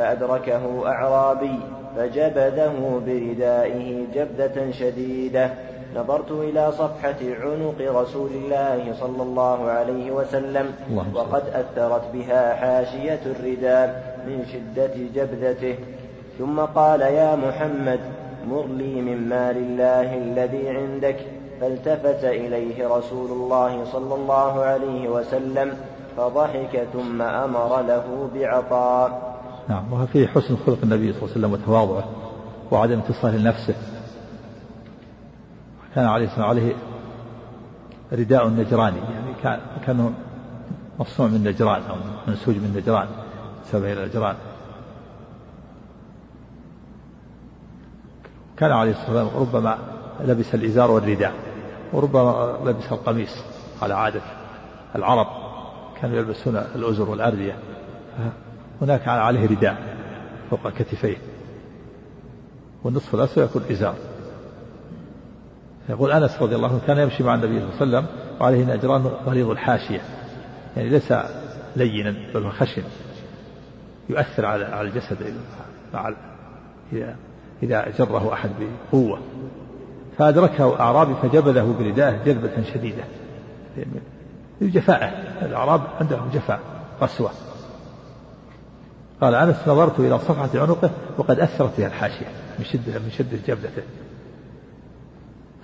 [0.01, 1.59] فأدركه أعرابي
[1.95, 2.71] فجبده
[3.05, 5.49] بردائه جبدة شديدة.
[5.95, 10.73] نظرت إلى صفحة عنق رسول الله صلى الله عليه وسلم
[11.15, 15.75] وقد أثرت بها حاشية الرداء من شدة جبدته.
[16.39, 17.99] ثم قال يا محمد
[18.47, 21.17] مر لي من مال الله الذي عندك.
[21.61, 25.73] فالتفت إليه رسول الله صلى الله عليه وسلم
[26.17, 29.30] فضحك ثم أمر له بعطاء.
[29.69, 32.09] نعم وفي حسن خلق النبي صلى الله عليه وسلم وتواضعه
[32.71, 33.75] وعدم اتصاله لنفسه.
[35.95, 36.75] كان عليه الصلاة عليه
[38.13, 40.13] رداء نجراني يعني كان كان
[40.99, 41.95] مصنوع من نجران أو
[42.27, 43.07] منسوج من نجران
[43.65, 44.35] سبع إلى نجران.
[48.57, 49.77] كان عليه الصلاة والسلام ربما
[50.19, 51.33] لبس الإزار والرداء
[51.93, 53.37] وربما لبس القميص
[53.81, 54.21] على عادة
[54.95, 55.27] العرب
[56.01, 57.57] كانوا يلبسون الأزر والأردية.
[58.81, 59.97] هناك عليه رداء
[60.49, 61.17] فوق كتفيه
[62.83, 63.95] والنصف الأسفل يكون إزار.
[65.89, 68.07] يقول أنس رضي الله عنه كان يمشي مع النبي صلى الله عليه وسلم
[68.41, 70.01] وعليه نجران غليظ الحاشية.
[70.77, 71.13] يعني ليس
[71.75, 72.83] لينا بل خشن.
[74.09, 75.33] يؤثر على على الجسد
[76.93, 77.15] إذا
[77.63, 79.19] إذا جره أحد بقوة.
[80.17, 83.03] فأدركه أعرابي فجبله بردائه جذبة شديدة.
[84.61, 85.07] جفاءه
[85.45, 86.59] الأعراب عندهم جفاء
[87.01, 87.31] قسوة.
[89.21, 92.25] قال أنس نظرت إلى صفحة عنقه وقد أثرت فيها الحاشية
[92.59, 93.83] من شدة من شدة جبلته.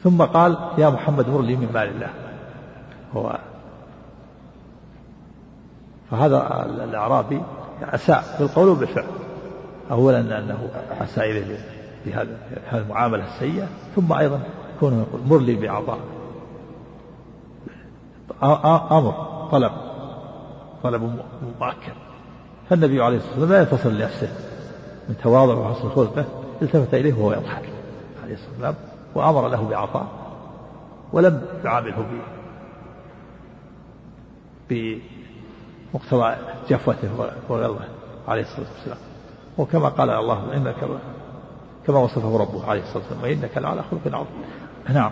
[0.03, 2.09] ثم قال يا محمد مر لي من مال الله.
[3.13, 3.39] هو
[6.11, 7.41] فهذا الأعرابي
[7.81, 9.07] أساء بالقول وبالفعل.
[9.91, 10.69] أولا أنه
[11.01, 11.57] أساء إليه
[12.05, 12.27] بهذه
[12.73, 14.39] المعاملة السيئة ثم أيضا
[14.79, 15.99] كونه يقول مر لي بعطاء.
[18.91, 19.71] أمر طلب.
[20.83, 21.01] طلب
[21.59, 22.06] مؤكد
[22.69, 24.29] فالنبي عليه الصلاة والسلام لا يتصل لنفسه
[25.09, 26.25] من تواضع وحسن خلقه
[26.61, 27.69] التفت إليه وهو يضحك
[28.23, 28.75] عليه الصلاة والسلام
[29.15, 30.07] وأمر له بعطاء
[31.13, 32.05] ولم يعامله
[34.69, 36.35] بمقتضى
[36.69, 37.87] جفوته وغلظه
[38.27, 38.97] عليه الصلاة والسلام.
[39.57, 40.75] وكما قال الله إنك
[41.87, 44.43] كما وصفه ربه عليه الصلاة والسلام وإنك لعلى خلق عظيم.
[44.89, 45.11] نعم.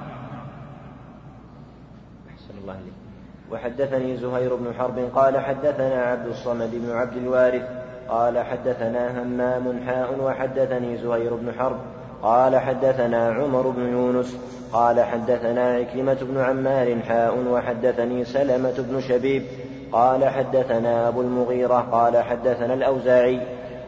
[2.29, 3.04] أحسن الله عليك
[3.51, 7.63] وحدثني زهير بن حرب قال حدثنا عبد الصمد بن عبد الوارث
[8.09, 11.77] قال حدثنا همام حاء وحدثني زهير بن حرب
[12.23, 14.37] قال حدثنا عمر بن يونس
[14.73, 19.43] قال حدثنا عكرمة بن عمار حاء وحدثني سلمة بن شبيب
[19.91, 23.41] قال حدثنا أبو المغيرة قال حدثنا الأوزاعي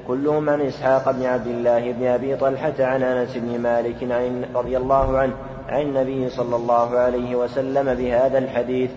[0.08, 4.78] كلهم عن إسحاق بن عبد الله بن أبي طلحة عن أنس بن مالك عن رضي
[4.78, 5.34] الله عنه
[5.70, 8.91] عن النبي صلى الله عليه وسلم بهذا الحديث.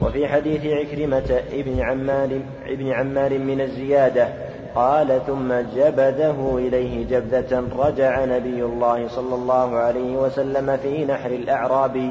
[0.00, 4.28] وفي حديث عكرمة ابن عمار ابن عمار من الزيادة
[4.74, 12.10] قال ثم جبده إليه جبدة رجع نبي الله صلى الله عليه وسلم في نحر الأعرابي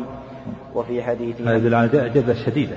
[0.75, 2.75] وفي حديثه هذا يدل على جذبة شديدة.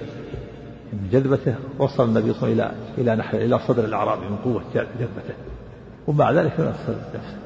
[0.92, 4.62] من جذبته وصل النبي صلى الله عليه وسلم إلى نحر إلى صدر الأعرابي من قوة
[4.74, 5.34] جذبته.
[6.06, 7.36] ومع ذلك لم يصل نفسه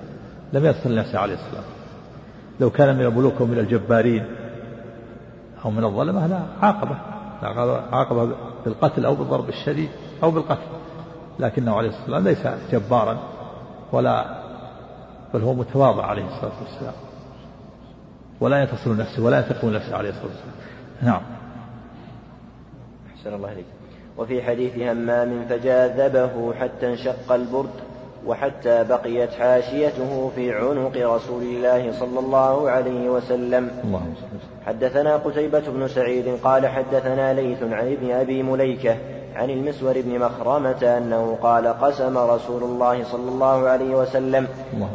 [0.53, 1.65] لم يصل نفسه عليه الصلاة
[2.61, 4.25] لو كان من الملوك ومن الجبارين
[5.65, 7.20] أو من الظلمة لا عاقبة.
[7.43, 9.89] عاقبة بالقتل أو بالضرب الشديد
[10.23, 10.67] أو بالقتل.
[11.39, 13.19] لكنه عليه الصلاة والسلام ليس جبارا
[13.93, 14.41] ولا
[15.35, 16.95] بل هو متواضع عليه الصلاة والسلام.
[18.41, 20.55] ولا يتصل نفسه ولا يثق نفسه عليه الصلاة والسلام.
[21.03, 21.23] نعم.
[23.17, 23.67] أحسن الله عليك
[24.19, 27.90] وفي حديث همام فجاذبه حتى انشق البرد.
[28.27, 33.71] وحتى بقيت حاشيته في عنق رسول الله صلى الله عليه وسلم.
[34.67, 38.97] حدثنا قتيبة بن سعيد قال حدثنا ليث عن ابن أبي مليكة
[39.37, 44.49] عن المسور بن مخرمة أنه قال قسم رسول الله صلى الله عليه وسلم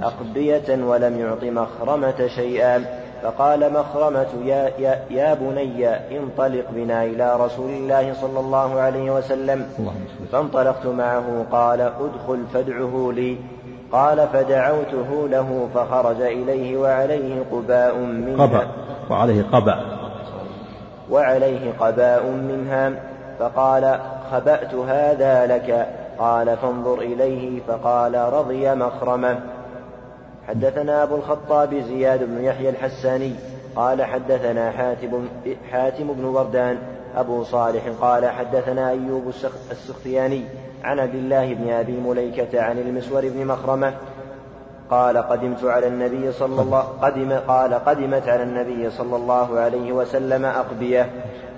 [0.04, 3.05] أقبية ولم يعط مخرمة شيئا.
[3.26, 9.66] فقال مخرمة يا, يا, يا بني انطلق بنا إلى رسول الله صلى الله عليه وسلم.
[10.32, 13.38] فانطلقت معه قال ادخل فادعه لي.
[13.92, 18.46] قال فدعوته له فخرج إليه وعليه قباء منها.
[18.46, 18.68] قبأ
[19.10, 19.76] وعليه قبأ.
[21.12, 22.92] وعليه قباء منها.
[23.40, 24.00] فقال
[24.32, 25.88] خبأت هذا لك.
[26.20, 27.60] قال فانظر إليه.
[27.68, 29.40] فقال رضي مخرمة.
[30.48, 33.36] حدثنا أبو الخطاب زياد بن يحيى الحساني
[33.76, 35.28] قال حدثنا حاتم,
[35.72, 36.78] حاتم بن وردان
[37.16, 39.32] أبو صالح قال حدثنا أيوب
[39.72, 40.44] السختياني
[40.84, 43.94] عن عبد الله بن أبي مليكة عن المسور بن مخرمة
[44.92, 50.46] قال قدمت على النبي صلى الله قدم قال قدمت على النبي صلى الله عليه وسلم
[50.46, 51.10] أقبية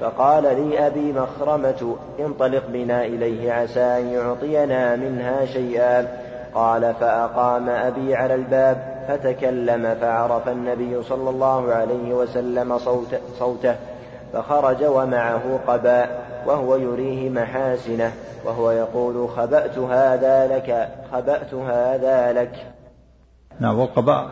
[0.01, 6.26] فقال لي أبي مخرمة انطلق بنا إليه عسى أن يعطينا منها شيئا
[6.57, 13.75] قال فأقام أبي على الباب فتكلم فعرف النبي صلى الله عليه وسلم صوت صوته
[14.33, 18.13] فخرج ومعه قباء وهو يريه محاسنة
[18.45, 22.73] وهو يقول خبأت هذا لك خبأت هذا لك.
[23.59, 24.29] نعم والقباء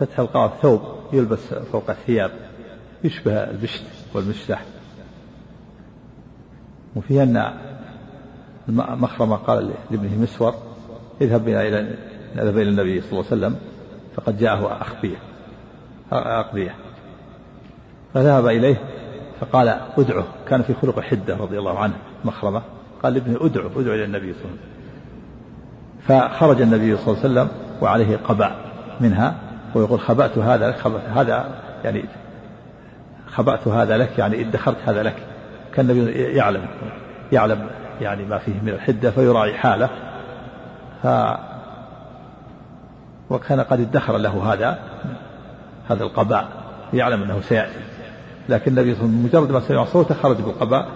[0.00, 0.80] فتح القاف ثوب
[1.12, 2.30] يلبس فوق الثياب
[3.04, 3.84] يشبه البشت
[4.14, 4.62] والمشتح
[6.96, 7.52] وفي أن
[8.68, 10.54] مخرمة قال لابنه مسور
[11.22, 11.96] اذهب بنا إلى
[12.36, 13.56] نذهب إلى النبي صلى الله عليه وسلم
[14.16, 15.16] فقد جاءه أخبية.
[16.12, 16.74] أقبية.
[18.14, 18.76] فذهب إليه
[19.40, 20.24] فقال ادعه.
[20.48, 22.62] كان في خلق حدة رضي الله عنه مخرمة.
[23.02, 26.30] قال لابنه ادعو ادعو إلى النبي صلى الله عليه وسلم.
[26.30, 27.48] فخرج النبي صلى الله عليه وسلم
[27.80, 28.56] وعليه قباء
[29.00, 29.34] منها
[29.74, 32.04] ويقول خبأت هذا لك خبأت هذا يعني
[33.26, 35.16] خبأت هذا لك يعني ادخرت هذا لك.
[35.74, 36.66] كان النبي يعلم
[37.32, 37.66] يعلم
[38.00, 39.90] يعني ما فيه من الحدة فيراعي حاله.
[41.02, 41.06] ف
[43.30, 44.78] وكان قد ادخر له هذا
[45.88, 46.48] هذا القباء
[46.94, 47.80] يعلم أنه سيأتي.
[48.48, 50.88] لكن النبي صلى الله عليه وسلم مجرد ما سمع صوته خرج بالقباء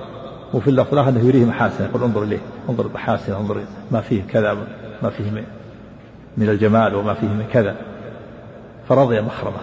[0.54, 2.38] وفي اللفظ الآخر أنه يريه محاسن يقول انظر إليه
[2.68, 4.56] انظر محاسن انظر ما فيه كذا
[5.02, 5.30] ما فيه
[6.36, 7.76] من الجمال وما فيه من كذا.
[8.88, 9.56] فرضي مخرمه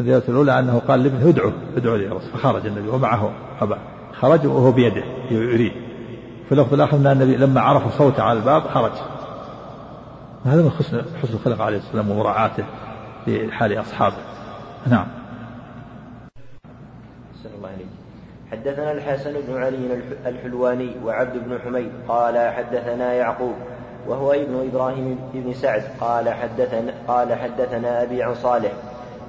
[0.00, 3.78] الرواية الأولى أنه قال لابنه ادعو ادعو لي فخرج النبي ومعه قباء.
[4.20, 5.72] خرج وهو بيده يريد.
[6.54, 8.92] في اللفظ الآخر أن النبي لما عرف صوته على الباب خرج.
[10.44, 12.64] هذا من حسن حسن الخلق عليه السلام ومراعاته
[13.26, 14.16] لحال أصحابه.
[14.86, 15.06] نعم.
[17.44, 17.70] الله
[18.52, 23.54] حدثنا الحسن بن علي الحلواني وعبد بن حميد قال حدثنا يعقوب
[24.08, 28.72] وهو ابن إبراهيم بن سعد قال حدثنا قال حدثنا أبي عن صالح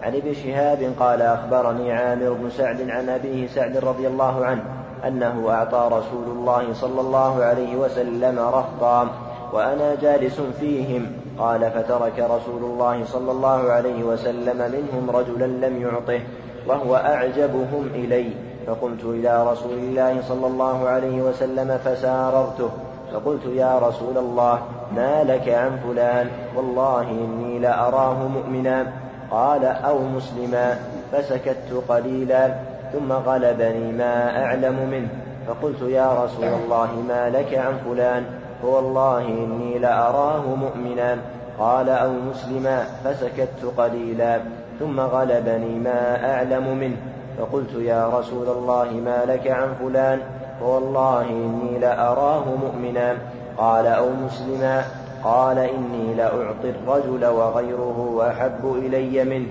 [0.04, 4.64] عن ابن شهاب قال أخبرني عامر بن سعد عن أبيه سعد رضي الله عنه
[5.08, 9.08] أنه أعطى رسول الله صلى الله عليه وسلم رهطا
[9.54, 11.12] وأنا جالس فيهم.
[11.40, 16.20] قال فترك رسول الله صلى الله عليه وسلم منهم رجلا لم يعطه
[16.68, 18.32] وهو أعجبهم إلي.
[18.68, 22.70] فقمت إلى رسول الله صلى الله عليه وسلم فساررته.
[23.14, 24.60] فقلت يا رسول الله
[24.96, 28.92] ما لك عن فلان؟ والله إني لأراه مؤمنا.
[29.32, 30.80] قال أو مسلما.
[31.12, 32.75] فسكت قليلا.
[32.96, 35.08] ثم غلبني ما أعلم منه.
[35.48, 38.24] فقلت يا رسول الله ما لك عن فلان؟
[38.62, 41.18] فوالله إني لأراه مؤمنا.
[41.60, 42.86] قال أو مسلما.
[43.04, 44.40] فسكت قليلا.
[44.80, 46.98] ثم غلبني ما أعلم منه.
[47.40, 50.20] فقلت يا رسول الله ما لك عن فلان؟
[50.60, 53.18] فوالله إني لأراه مؤمنا.
[53.58, 54.84] قال أو مسلما.
[55.24, 59.48] قال إني لأعطي الرجل وغيره أحب إلي منه.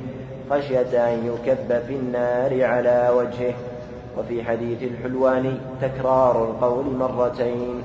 [0.51, 3.55] خشية أن يكب في النار على وجهه.
[4.19, 7.83] وفي حديث الحلواني تكرار القول مرتين.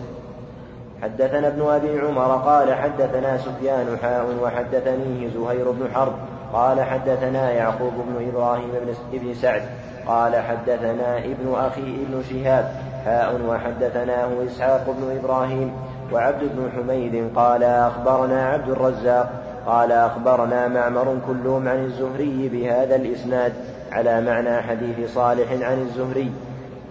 [1.01, 6.13] حدثنا ابن أبي عمر قال حدثنا سفيان حاء وحدثنيه زهير بن حرب
[6.53, 8.71] قال حدثنا يعقوب بن إبراهيم
[9.11, 9.61] بن سعد
[10.07, 12.71] قال حدثنا ابن أخي ابن شهاب
[13.05, 15.73] حاء وحدثناه إسحاق بن إبراهيم
[16.13, 19.31] وعبد بن حميد قال أخبرنا عبد الرزاق
[19.65, 23.53] قال أخبرنا معمر كلهم عن الزهري بهذا الإسناد
[23.91, 26.31] على معنى حديث صالح عن الزهري.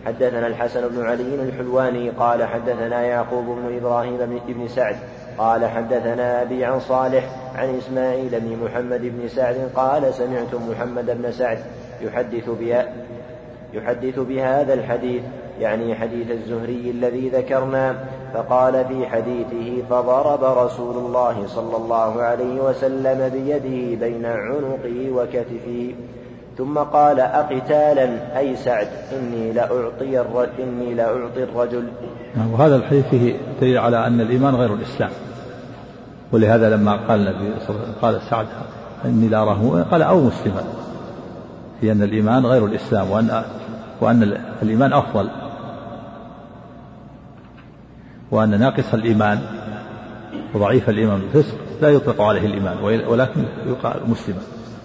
[0.07, 4.97] حدثنا الحسن بن علي الحلواني قال حدثنا يعقوب بن إبراهيم بن سعد
[5.39, 11.33] قال حدثنا أبي عن صالح عن إسماعيل بن محمد بن سعد قال سمعت محمد بن
[11.33, 11.59] سعد
[12.03, 12.87] يحدث بها
[13.73, 15.23] يحدث بهذا الحديث
[15.61, 17.97] يعني حديث الزهري الذي ذكرنا
[18.35, 25.95] فقال في حديثه فضرب رسول الله صلى الله عليه وسلم بيده بين عنقه وكتفه
[26.59, 31.89] ثم قال أقتالا؟ أي سعد إني لأعطي الرجل إني لأعطي الرجل.
[32.37, 35.11] نعم، وهذا الحديث فيه دليل على أن الإيمان غير الإسلام.
[36.33, 38.47] ولهذا لما قال النبي صلى الله عليه وسلم قال سعد
[39.05, 40.65] إني لا أراه قال أو مسلما.
[41.81, 43.43] في أن الإيمان غير الإسلام وأن
[44.01, 45.29] وأن الإيمان أفضل.
[48.31, 49.39] وأن ناقص الإيمان
[50.55, 52.77] وضعيف الإيمان بالفسق لا يطلق عليه الإيمان
[53.09, 54.41] ولكن يقال مسلما.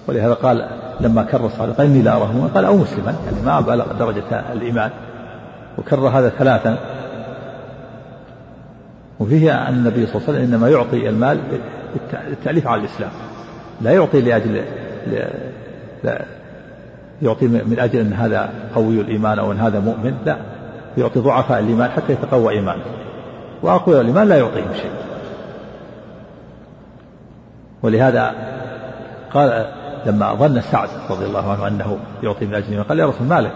[0.07, 3.15] ولهذا قال لما كرر صالح قال إني لا أراه قال أو مسلما.
[3.25, 4.91] يعني ما بلغ درجة الإيمان.
[5.77, 6.77] وكرر هذا ثلاثا.
[9.19, 11.39] وفيه أن النبي صلى الله عليه وسلم إنما يعطي المال
[12.29, 13.11] للتأليف على الإسلام.
[13.81, 14.61] لا يعطي لأجل
[16.03, 16.25] لا
[17.21, 20.37] يعطي من أجل أن هذا قوي الإيمان أو أن هذا مؤمن لا.
[20.97, 22.83] يعطي ضعفاء الإيمان حتى يتقوى إيمانه.
[23.63, 24.91] وأقوياء الإيمان لا يعطيهم شيء.
[27.83, 28.33] ولهذا
[29.33, 29.65] قال
[30.05, 33.53] لما ظن سعد رضي الله عنه أنه يعطي من أجله قال يا رسول مالك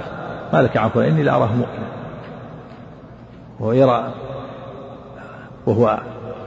[0.54, 1.88] مالك عفوا إني لأراه مؤمنا
[3.60, 4.14] ويرى
[5.66, 6.00] وهو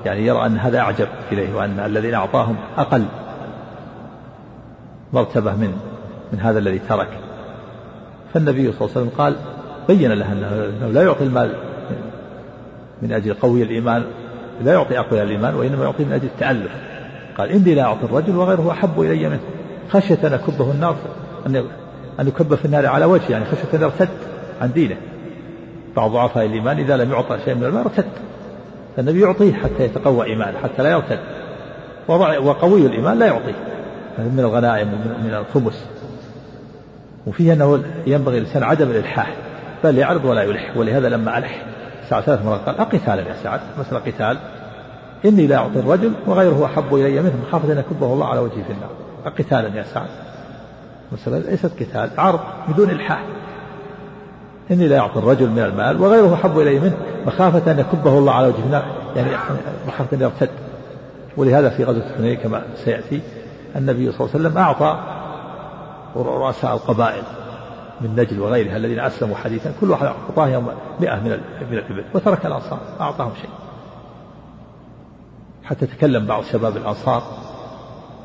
[0.05, 3.05] يعني يرى أن هذا أعجب إليه وأن الذين أعطاهم أقل
[5.13, 5.77] مرتبة من
[6.33, 7.19] من هذا الذي ترك.
[8.35, 9.37] فالنبي صلى الله عليه وسلم قال
[9.89, 11.70] بين له أنه لا يعطي المال
[13.03, 14.05] من أجل قوي الإيمان
[14.65, 16.73] لا يعطي أقوياء الإيمان وإنما يعطي من أجل التألف.
[17.39, 19.41] قال إني لا أعطي الرجل وغيره أحب إلي منه.
[19.91, 20.97] خشية أن أكبه النار
[21.47, 21.65] أن
[22.21, 24.09] أن يكب في النار على وجهه يعني خشية أن يرتد
[24.61, 24.97] عن دينه.
[25.97, 28.05] بعض ضعفاء الإيمان إذا لم يعطى شيء من المال ارتد.
[28.97, 31.19] فالنبي يعطيه حتى يتقوى إيمانه حتى لا يرتد.
[32.43, 33.55] وقوي الإيمان لا يعطيه.
[34.19, 35.81] من الغنائم ومن الخبز
[37.27, 39.35] وفيه أنه ينبغي الإنسان عدم الإلحاح
[39.85, 41.67] بل يعرض ولا يلح ولهذا لما ألح
[42.11, 44.39] سعد ثلاث مرات قال أقتالا يا سعد؟ مثل قتال
[45.25, 48.73] إني لا أعطي الرجل وغيره أحب إلي منه مخافة أن يكبه الله على وجهي في
[48.73, 48.91] النار.
[49.27, 50.09] أقتالا يا سعد.
[51.13, 53.25] مثلا ليست قتال عرض بدون إلحاح.
[54.71, 56.97] إني لا أعطي الرجل من المال وغيره أحب إلي منه
[57.27, 58.85] مخافة أن يكبه الله على وجهه النار.
[59.17, 59.31] يعني
[59.89, 60.51] مخافة أن يرتد.
[61.37, 63.21] ولهذا في غزوة حنين كما سيأتي
[63.77, 64.99] النبي صلى الله عليه وسلم أعطى
[66.17, 67.23] رؤساء القبائل
[68.01, 70.71] من نجل وغيرها الذين أسلموا حديثا كل واحد أعطاه يوم
[71.01, 71.41] مئة من
[71.71, 73.51] من الإبل وترك الأنصار أعطاهم شيء.
[75.65, 77.23] حتى تكلم بعض شباب الأنصار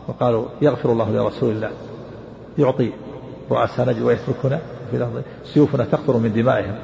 [0.07, 1.71] وقالوا يغفر الله لرسول الله
[2.57, 2.91] يعطي
[3.51, 4.59] رؤساء نجل ويتركنا
[4.91, 6.75] في الأرض سيوفنا تقطر من دمائهم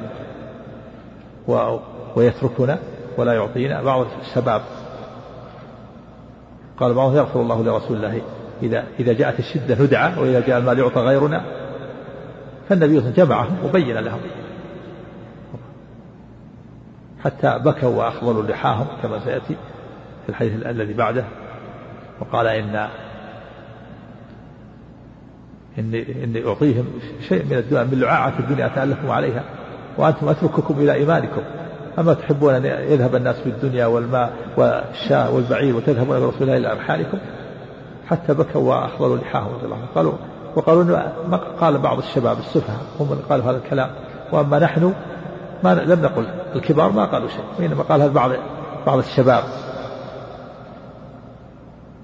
[1.48, 1.78] و...
[2.16, 2.80] ويتركنا
[3.18, 3.82] ولا يعطينا.
[3.82, 4.62] بعض الشباب
[6.78, 8.22] قال بعضهم يغفر الله لرسول الله
[8.64, 11.61] إذا إذا جاءت الشدة ندعى وإذا جاء المال يعطى غيرنا.
[12.70, 14.20] فالنبي صلى الله جمعهم وبين لهم.
[17.24, 19.56] حتى بكوا وأخضلوا لحاهم كما سيأتي
[20.26, 21.24] في الحديث الذي بعده
[22.20, 22.88] وقال إن
[25.80, 26.86] إني إني أعطيهم
[27.30, 29.44] شيء من الدنيا من لعاعة الدنيا أتألفهم عليها
[29.98, 31.42] وأنتم أترككم إلى إيمانكم.
[32.00, 36.72] أما تحبون أن يذهب الناس في الدنيا والماء والشاء والبعير وتذهبون إلى رسول الله إلى
[36.72, 37.18] أرحالكم؟
[38.08, 40.14] حتى بكوا وأخضروا لحاهم رضي الله قالوا
[40.56, 41.00] وقالوا
[41.60, 43.90] قال بعض الشباب السفهاء هم من قالوا هذا الكلام.
[44.32, 44.94] وأما نحن
[45.64, 48.32] ما لم نقل الكبار ما قالوا شيء وإنما قال هذا بعض
[48.88, 49.44] بعض الشباب.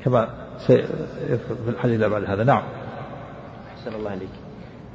[0.05, 0.27] كما
[0.67, 0.85] في
[1.67, 2.43] الحديث بعد هذا.
[2.43, 2.63] نعم.
[3.77, 4.29] أحسن الله عليك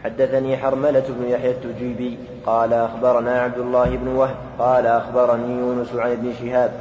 [0.05, 6.11] حدثني حرملة بن يحيى التجيبي قال أخبرنا عبد الله بن وهب قال أخبرني يونس عن
[6.11, 6.73] ابن شهاب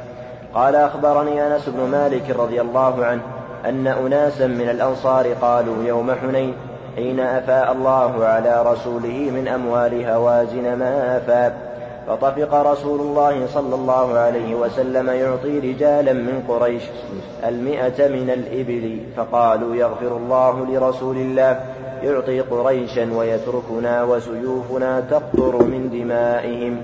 [0.54, 3.22] قال أخبرني أنس بن مالك رضي الله عنه
[3.66, 6.54] أن أناسا من الأنصار قالوا يوم حنين
[6.96, 11.72] حين أفاء الله على رسوله من أموال هوازن ما أفاء.
[12.08, 16.82] فطفق رسول الله صلى الله عليه وسلم يعطي رجالا من قريش
[17.44, 21.60] المئة من الإبل فقالوا يغفر الله لرسول الله.
[22.02, 26.76] يعطي قريشا ويتركنا وسيوفنا تقطر من دمائهم.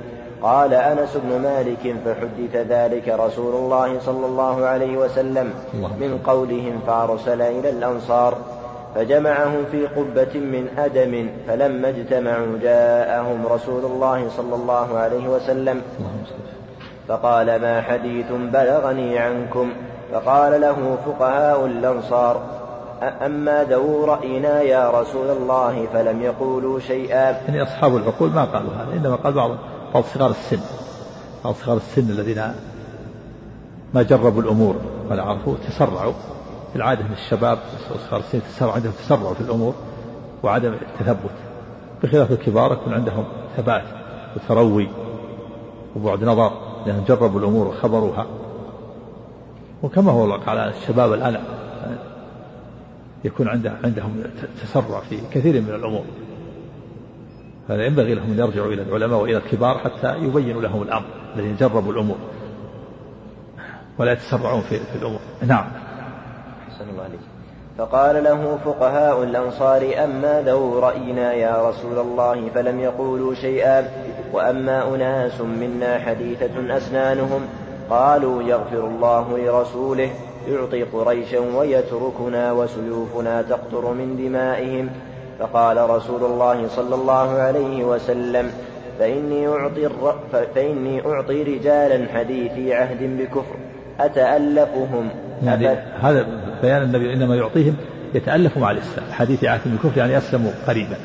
[0.43, 7.43] قال أنس بن مالك فحدث ذلك رسول الله صلى الله عليه وسلم من قولهم فأرسل
[7.43, 8.39] إلى الأنصار
[8.95, 15.83] فجمعهم في قبة من أدم فلما اجتمعوا جاءهم رسول الله صلى الله عليه وسلم
[17.09, 19.73] فقال ما حديث بلغني عنكم؟
[20.13, 22.41] فقال له فقهاء الأنصار
[23.03, 27.31] أما ذو رأينا يا رسول الله فلم يقولوا شيئا.
[27.31, 29.51] يعني أصحاب العقول ما قالوا هذا إنما قال بعض
[29.95, 30.61] بعض صغار السن.
[31.45, 32.53] بعض صغار السن الذين
[33.95, 34.77] ما جربوا الأمور
[35.11, 36.13] ولا عرفوا تسرعوا.
[36.73, 37.59] في العادة من الشباب
[37.95, 39.75] وصغار السن تسرع عندهم تسرع في الأمور
[40.43, 41.31] وعدم التثبت.
[42.03, 43.25] بخلاف الكبار يكون عندهم
[43.57, 43.85] ثبات
[44.37, 44.89] وتروي
[45.97, 46.53] وبعد نظر
[46.87, 48.27] لأنهم جربوا الأمور وخبروها.
[49.83, 51.41] وكما هو الواقع على الشباب الآن
[53.25, 54.23] يكون عنده عندهم
[54.63, 56.05] تسرع في كثير من الأمور.
[57.69, 61.07] هذا ينبغي لهم أن يرجعوا إلى العلماء وإلى الكبار حتى يبينوا لهم الأمر
[61.37, 62.17] الذين جربوا الأمور.
[63.99, 65.21] ولا يتسرعون في, في الأمور.
[65.47, 65.65] نعم.
[66.69, 67.21] أحسن الله عليك.
[67.79, 73.91] فقال له فقهاء الأنصار أما ذو رأينا يا رسول الله فلم يقولوا شيئا
[74.33, 77.41] وأما أناس منا حديثة أسنانهم
[77.91, 80.11] قالوا يغفر الله لرسوله
[80.49, 84.91] يعطي قريشا ويتركنا وسيوفنا تقطر من دمائهم.
[85.39, 88.51] فقال رسول الله صلى الله عليه وسلم
[88.99, 89.89] فإني أعطي,
[90.55, 93.57] فإني أعطي رجالا حديثي عهد بكفر
[94.01, 95.09] أتألفهم؟
[95.45, 95.69] يعني
[96.01, 96.27] هذا
[96.63, 97.77] بيان النبي إنما يعطيهم
[98.15, 100.97] يتألفوا مع الإسلام حديث عهد بالكفر يعني أسلموا قريبا.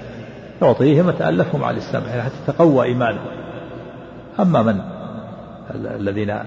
[0.61, 3.27] يعطيهم يتألفوا مع الإسلام يعني حتى تقوى إيمانهم.
[4.39, 4.81] أما من؟
[5.75, 6.39] الذين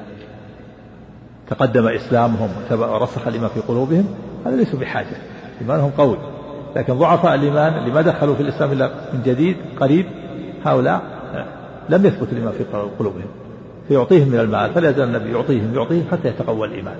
[1.50, 4.14] تقدم إسلامهم ورسخ الإيمان في قلوبهم
[4.46, 5.16] هذا ليسوا بحاجة
[5.60, 6.35] إيمانهم قوي.
[6.76, 10.06] لكن ضعفاء الإيمان اللي ما دخلوا في الإسلام إلا من جديد قريب
[10.64, 11.02] هؤلاء
[11.88, 12.64] لم يثبت الإيمان في
[12.98, 13.26] قلوبهم
[13.88, 16.96] فيعطيهم من المال فلا يزال النبي يعطيهم يعطيهم حتى يتقوى الإيمان.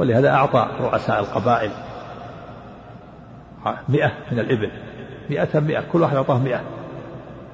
[0.00, 1.70] ولهذا أعطى رؤساء القبائل
[3.88, 4.70] مئة من الإبل
[5.30, 6.60] مئة مئة كل واحد أعطاه مئة.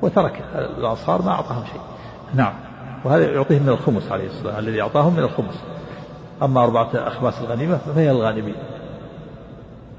[0.03, 0.43] وترك
[0.79, 1.81] الأنصار ما أعطاهم شيء.
[2.35, 2.53] نعم.
[3.05, 5.63] وهذا يعطيهم من الخمس عليه الصلاة والسلام الذي أعطاهم من الخمس.
[6.43, 8.55] أما أربعة أخماس الغنيمة فهي الغانمين.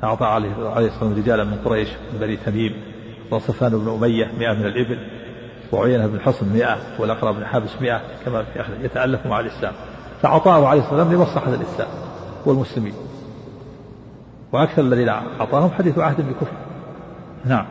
[0.03, 2.73] أعطى عليه الصلاة والسلام رجالا من قريش من بني تميم
[3.31, 4.99] وصفان بن أمية مئة من الإبل
[5.71, 9.73] وعينة بن حصن مئة والأقرب بن حابس مئة كما في آخر يتألف مع الإسلام.
[10.21, 11.87] فأعطاه عليه الصلاة والسلام لمصلحة الإسلام
[12.45, 12.93] والمسلمين.
[14.51, 16.55] وأكثر الذين أعطاهم حديث عهد بكفر.
[17.45, 17.65] نعم.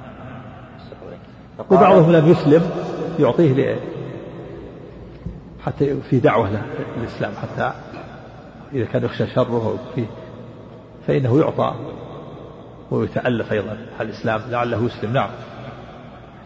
[1.71, 2.71] وبعضهم لم يسلم
[3.19, 3.77] يعطيه
[5.65, 6.51] حتى في دعوة
[6.97, 7.73] للإسلام حتى
[8.73, 10.07] إذا كان يخشى شره فيه
[11.07, 11.75] فإنه يعطى
[12.91, 15.31] ويتألف أيضا على الإسلام لعله يسلم نعم.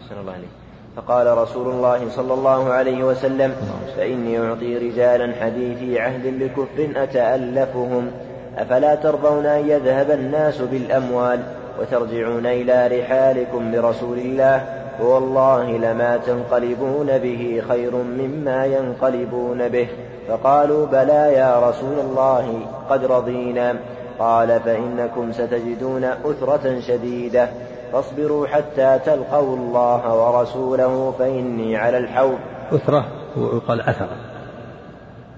[0.01, 0.49] أحسن الله عليك
[0.95, 3.55] فقال رسول الله صلى الله عليه وسلم
[3.97, 8.11] فإني أعطي رجالا حديثي عهد بكفر أتألفهم
[8.57, 11.39] أفلا ترضون أن يذهب الناس بالأموال
[11.79, 14.65] وترجعون إلى رحالكم برسول الله؟
[14.99, 19.87] فوالله لما تنقلبون به خير مما ينقلبون به.
[20.27, 23.75] فقالوا بلى يا رسول الله قد رضينا.
[24.19, 27.49] قال فإنكم ستجدون أثرة شديدة.
[27.91, 32.37] فاصبروا حتى تلقوا الله ورسوله فإني على الحوض.
[32.71, 33.05] أثرة
[33.37, 34.17] ويقال أثرة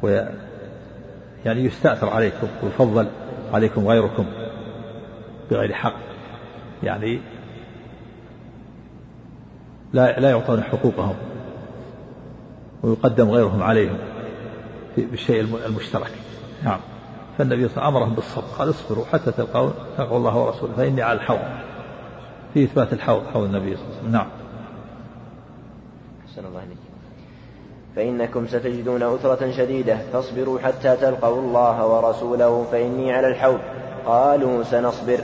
[0.02, 0.30] وي
[1.46, 3.08] يعني يستأثر عليكم ويفضل
[3.54, 4.26] عليكم غيركم
[5.52, 5.96] بغير حق.
[6.84, 7.20] يعني
[9.94, 11.16] لا لا يعطون حقوقهم
[12.84, 13.98] ويقدم غيرهم عليهم
[14.98, 16.12] بالشيء المشترك.
[16.64, 16.80] نعم.
[17.38, 21.02] فالنبي صلى الله عليه وسلم امرهم بالصبر قال اصبروا حتى تلقوا تلقوا الله ورسوله فإني
[21.02, 21.40] على الحوض.
[22.54, 24.12] في إثبات الحوض حوض النبي صلى الله عليه وسلم.
[24.12, 24.28] نعم.
[26.30, 26.78] أحسن الله عليك
[27.96, 33.60] فإنكم ستجدون أثرة شديدة فاصبروا حتى تلقوا الله ورسوله فإني على الحوض.
[34.06, 35.20] قالوا سنصبر.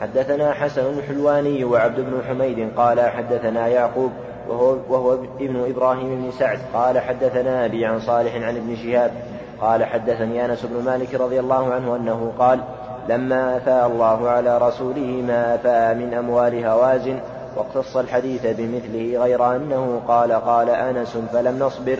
[0.00, 4.12] حدثنا حسن الحلواني وعبد بن حميد قال حدثنا يعقوب
[4.48, 9.12] وهو, وهو ابن إبراهيم بن سعد قال حدثنا أبي عن صالح عن ابن شهاب
[9.60, 12.60] قال حدثني أنس بن مالك رضي الله عنه أنه قال
[13.08, 17.18] لما أفاء الله على رسوله ما أفاء من أموال هوازن
[17.56, 21.98] واقتص الحديث بمثله غير أنه قال قال أنس فلم نصبر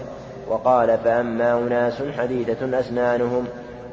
[0.48, 3.46] وقال فأما أناس حديثة أسنانهم.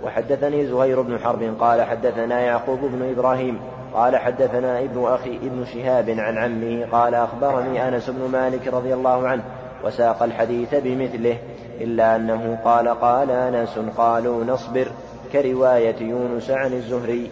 [0.06, 3.60] وحدثني زهير بن حرب قال حدثنا يعقوب بن إبراهيم
[3.94, 9.28] قال حدثنا ابن أخي ابن شهاب عن عمه قال أخبرني أنس بن مالك رضي الله
[9.28, 9.44] عنه
[9.84, 11.38] وساق الحديث بمثله.
[11.82, 14.88] إلا أنه قال قال أنس قالوا نصبر
[15.34, 17.30] كرواية يونس عن الزهري.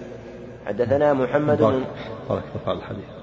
[0.68, 1.88] حدثنا محمد بارك,
[2.30, 3.21] بارك الحديث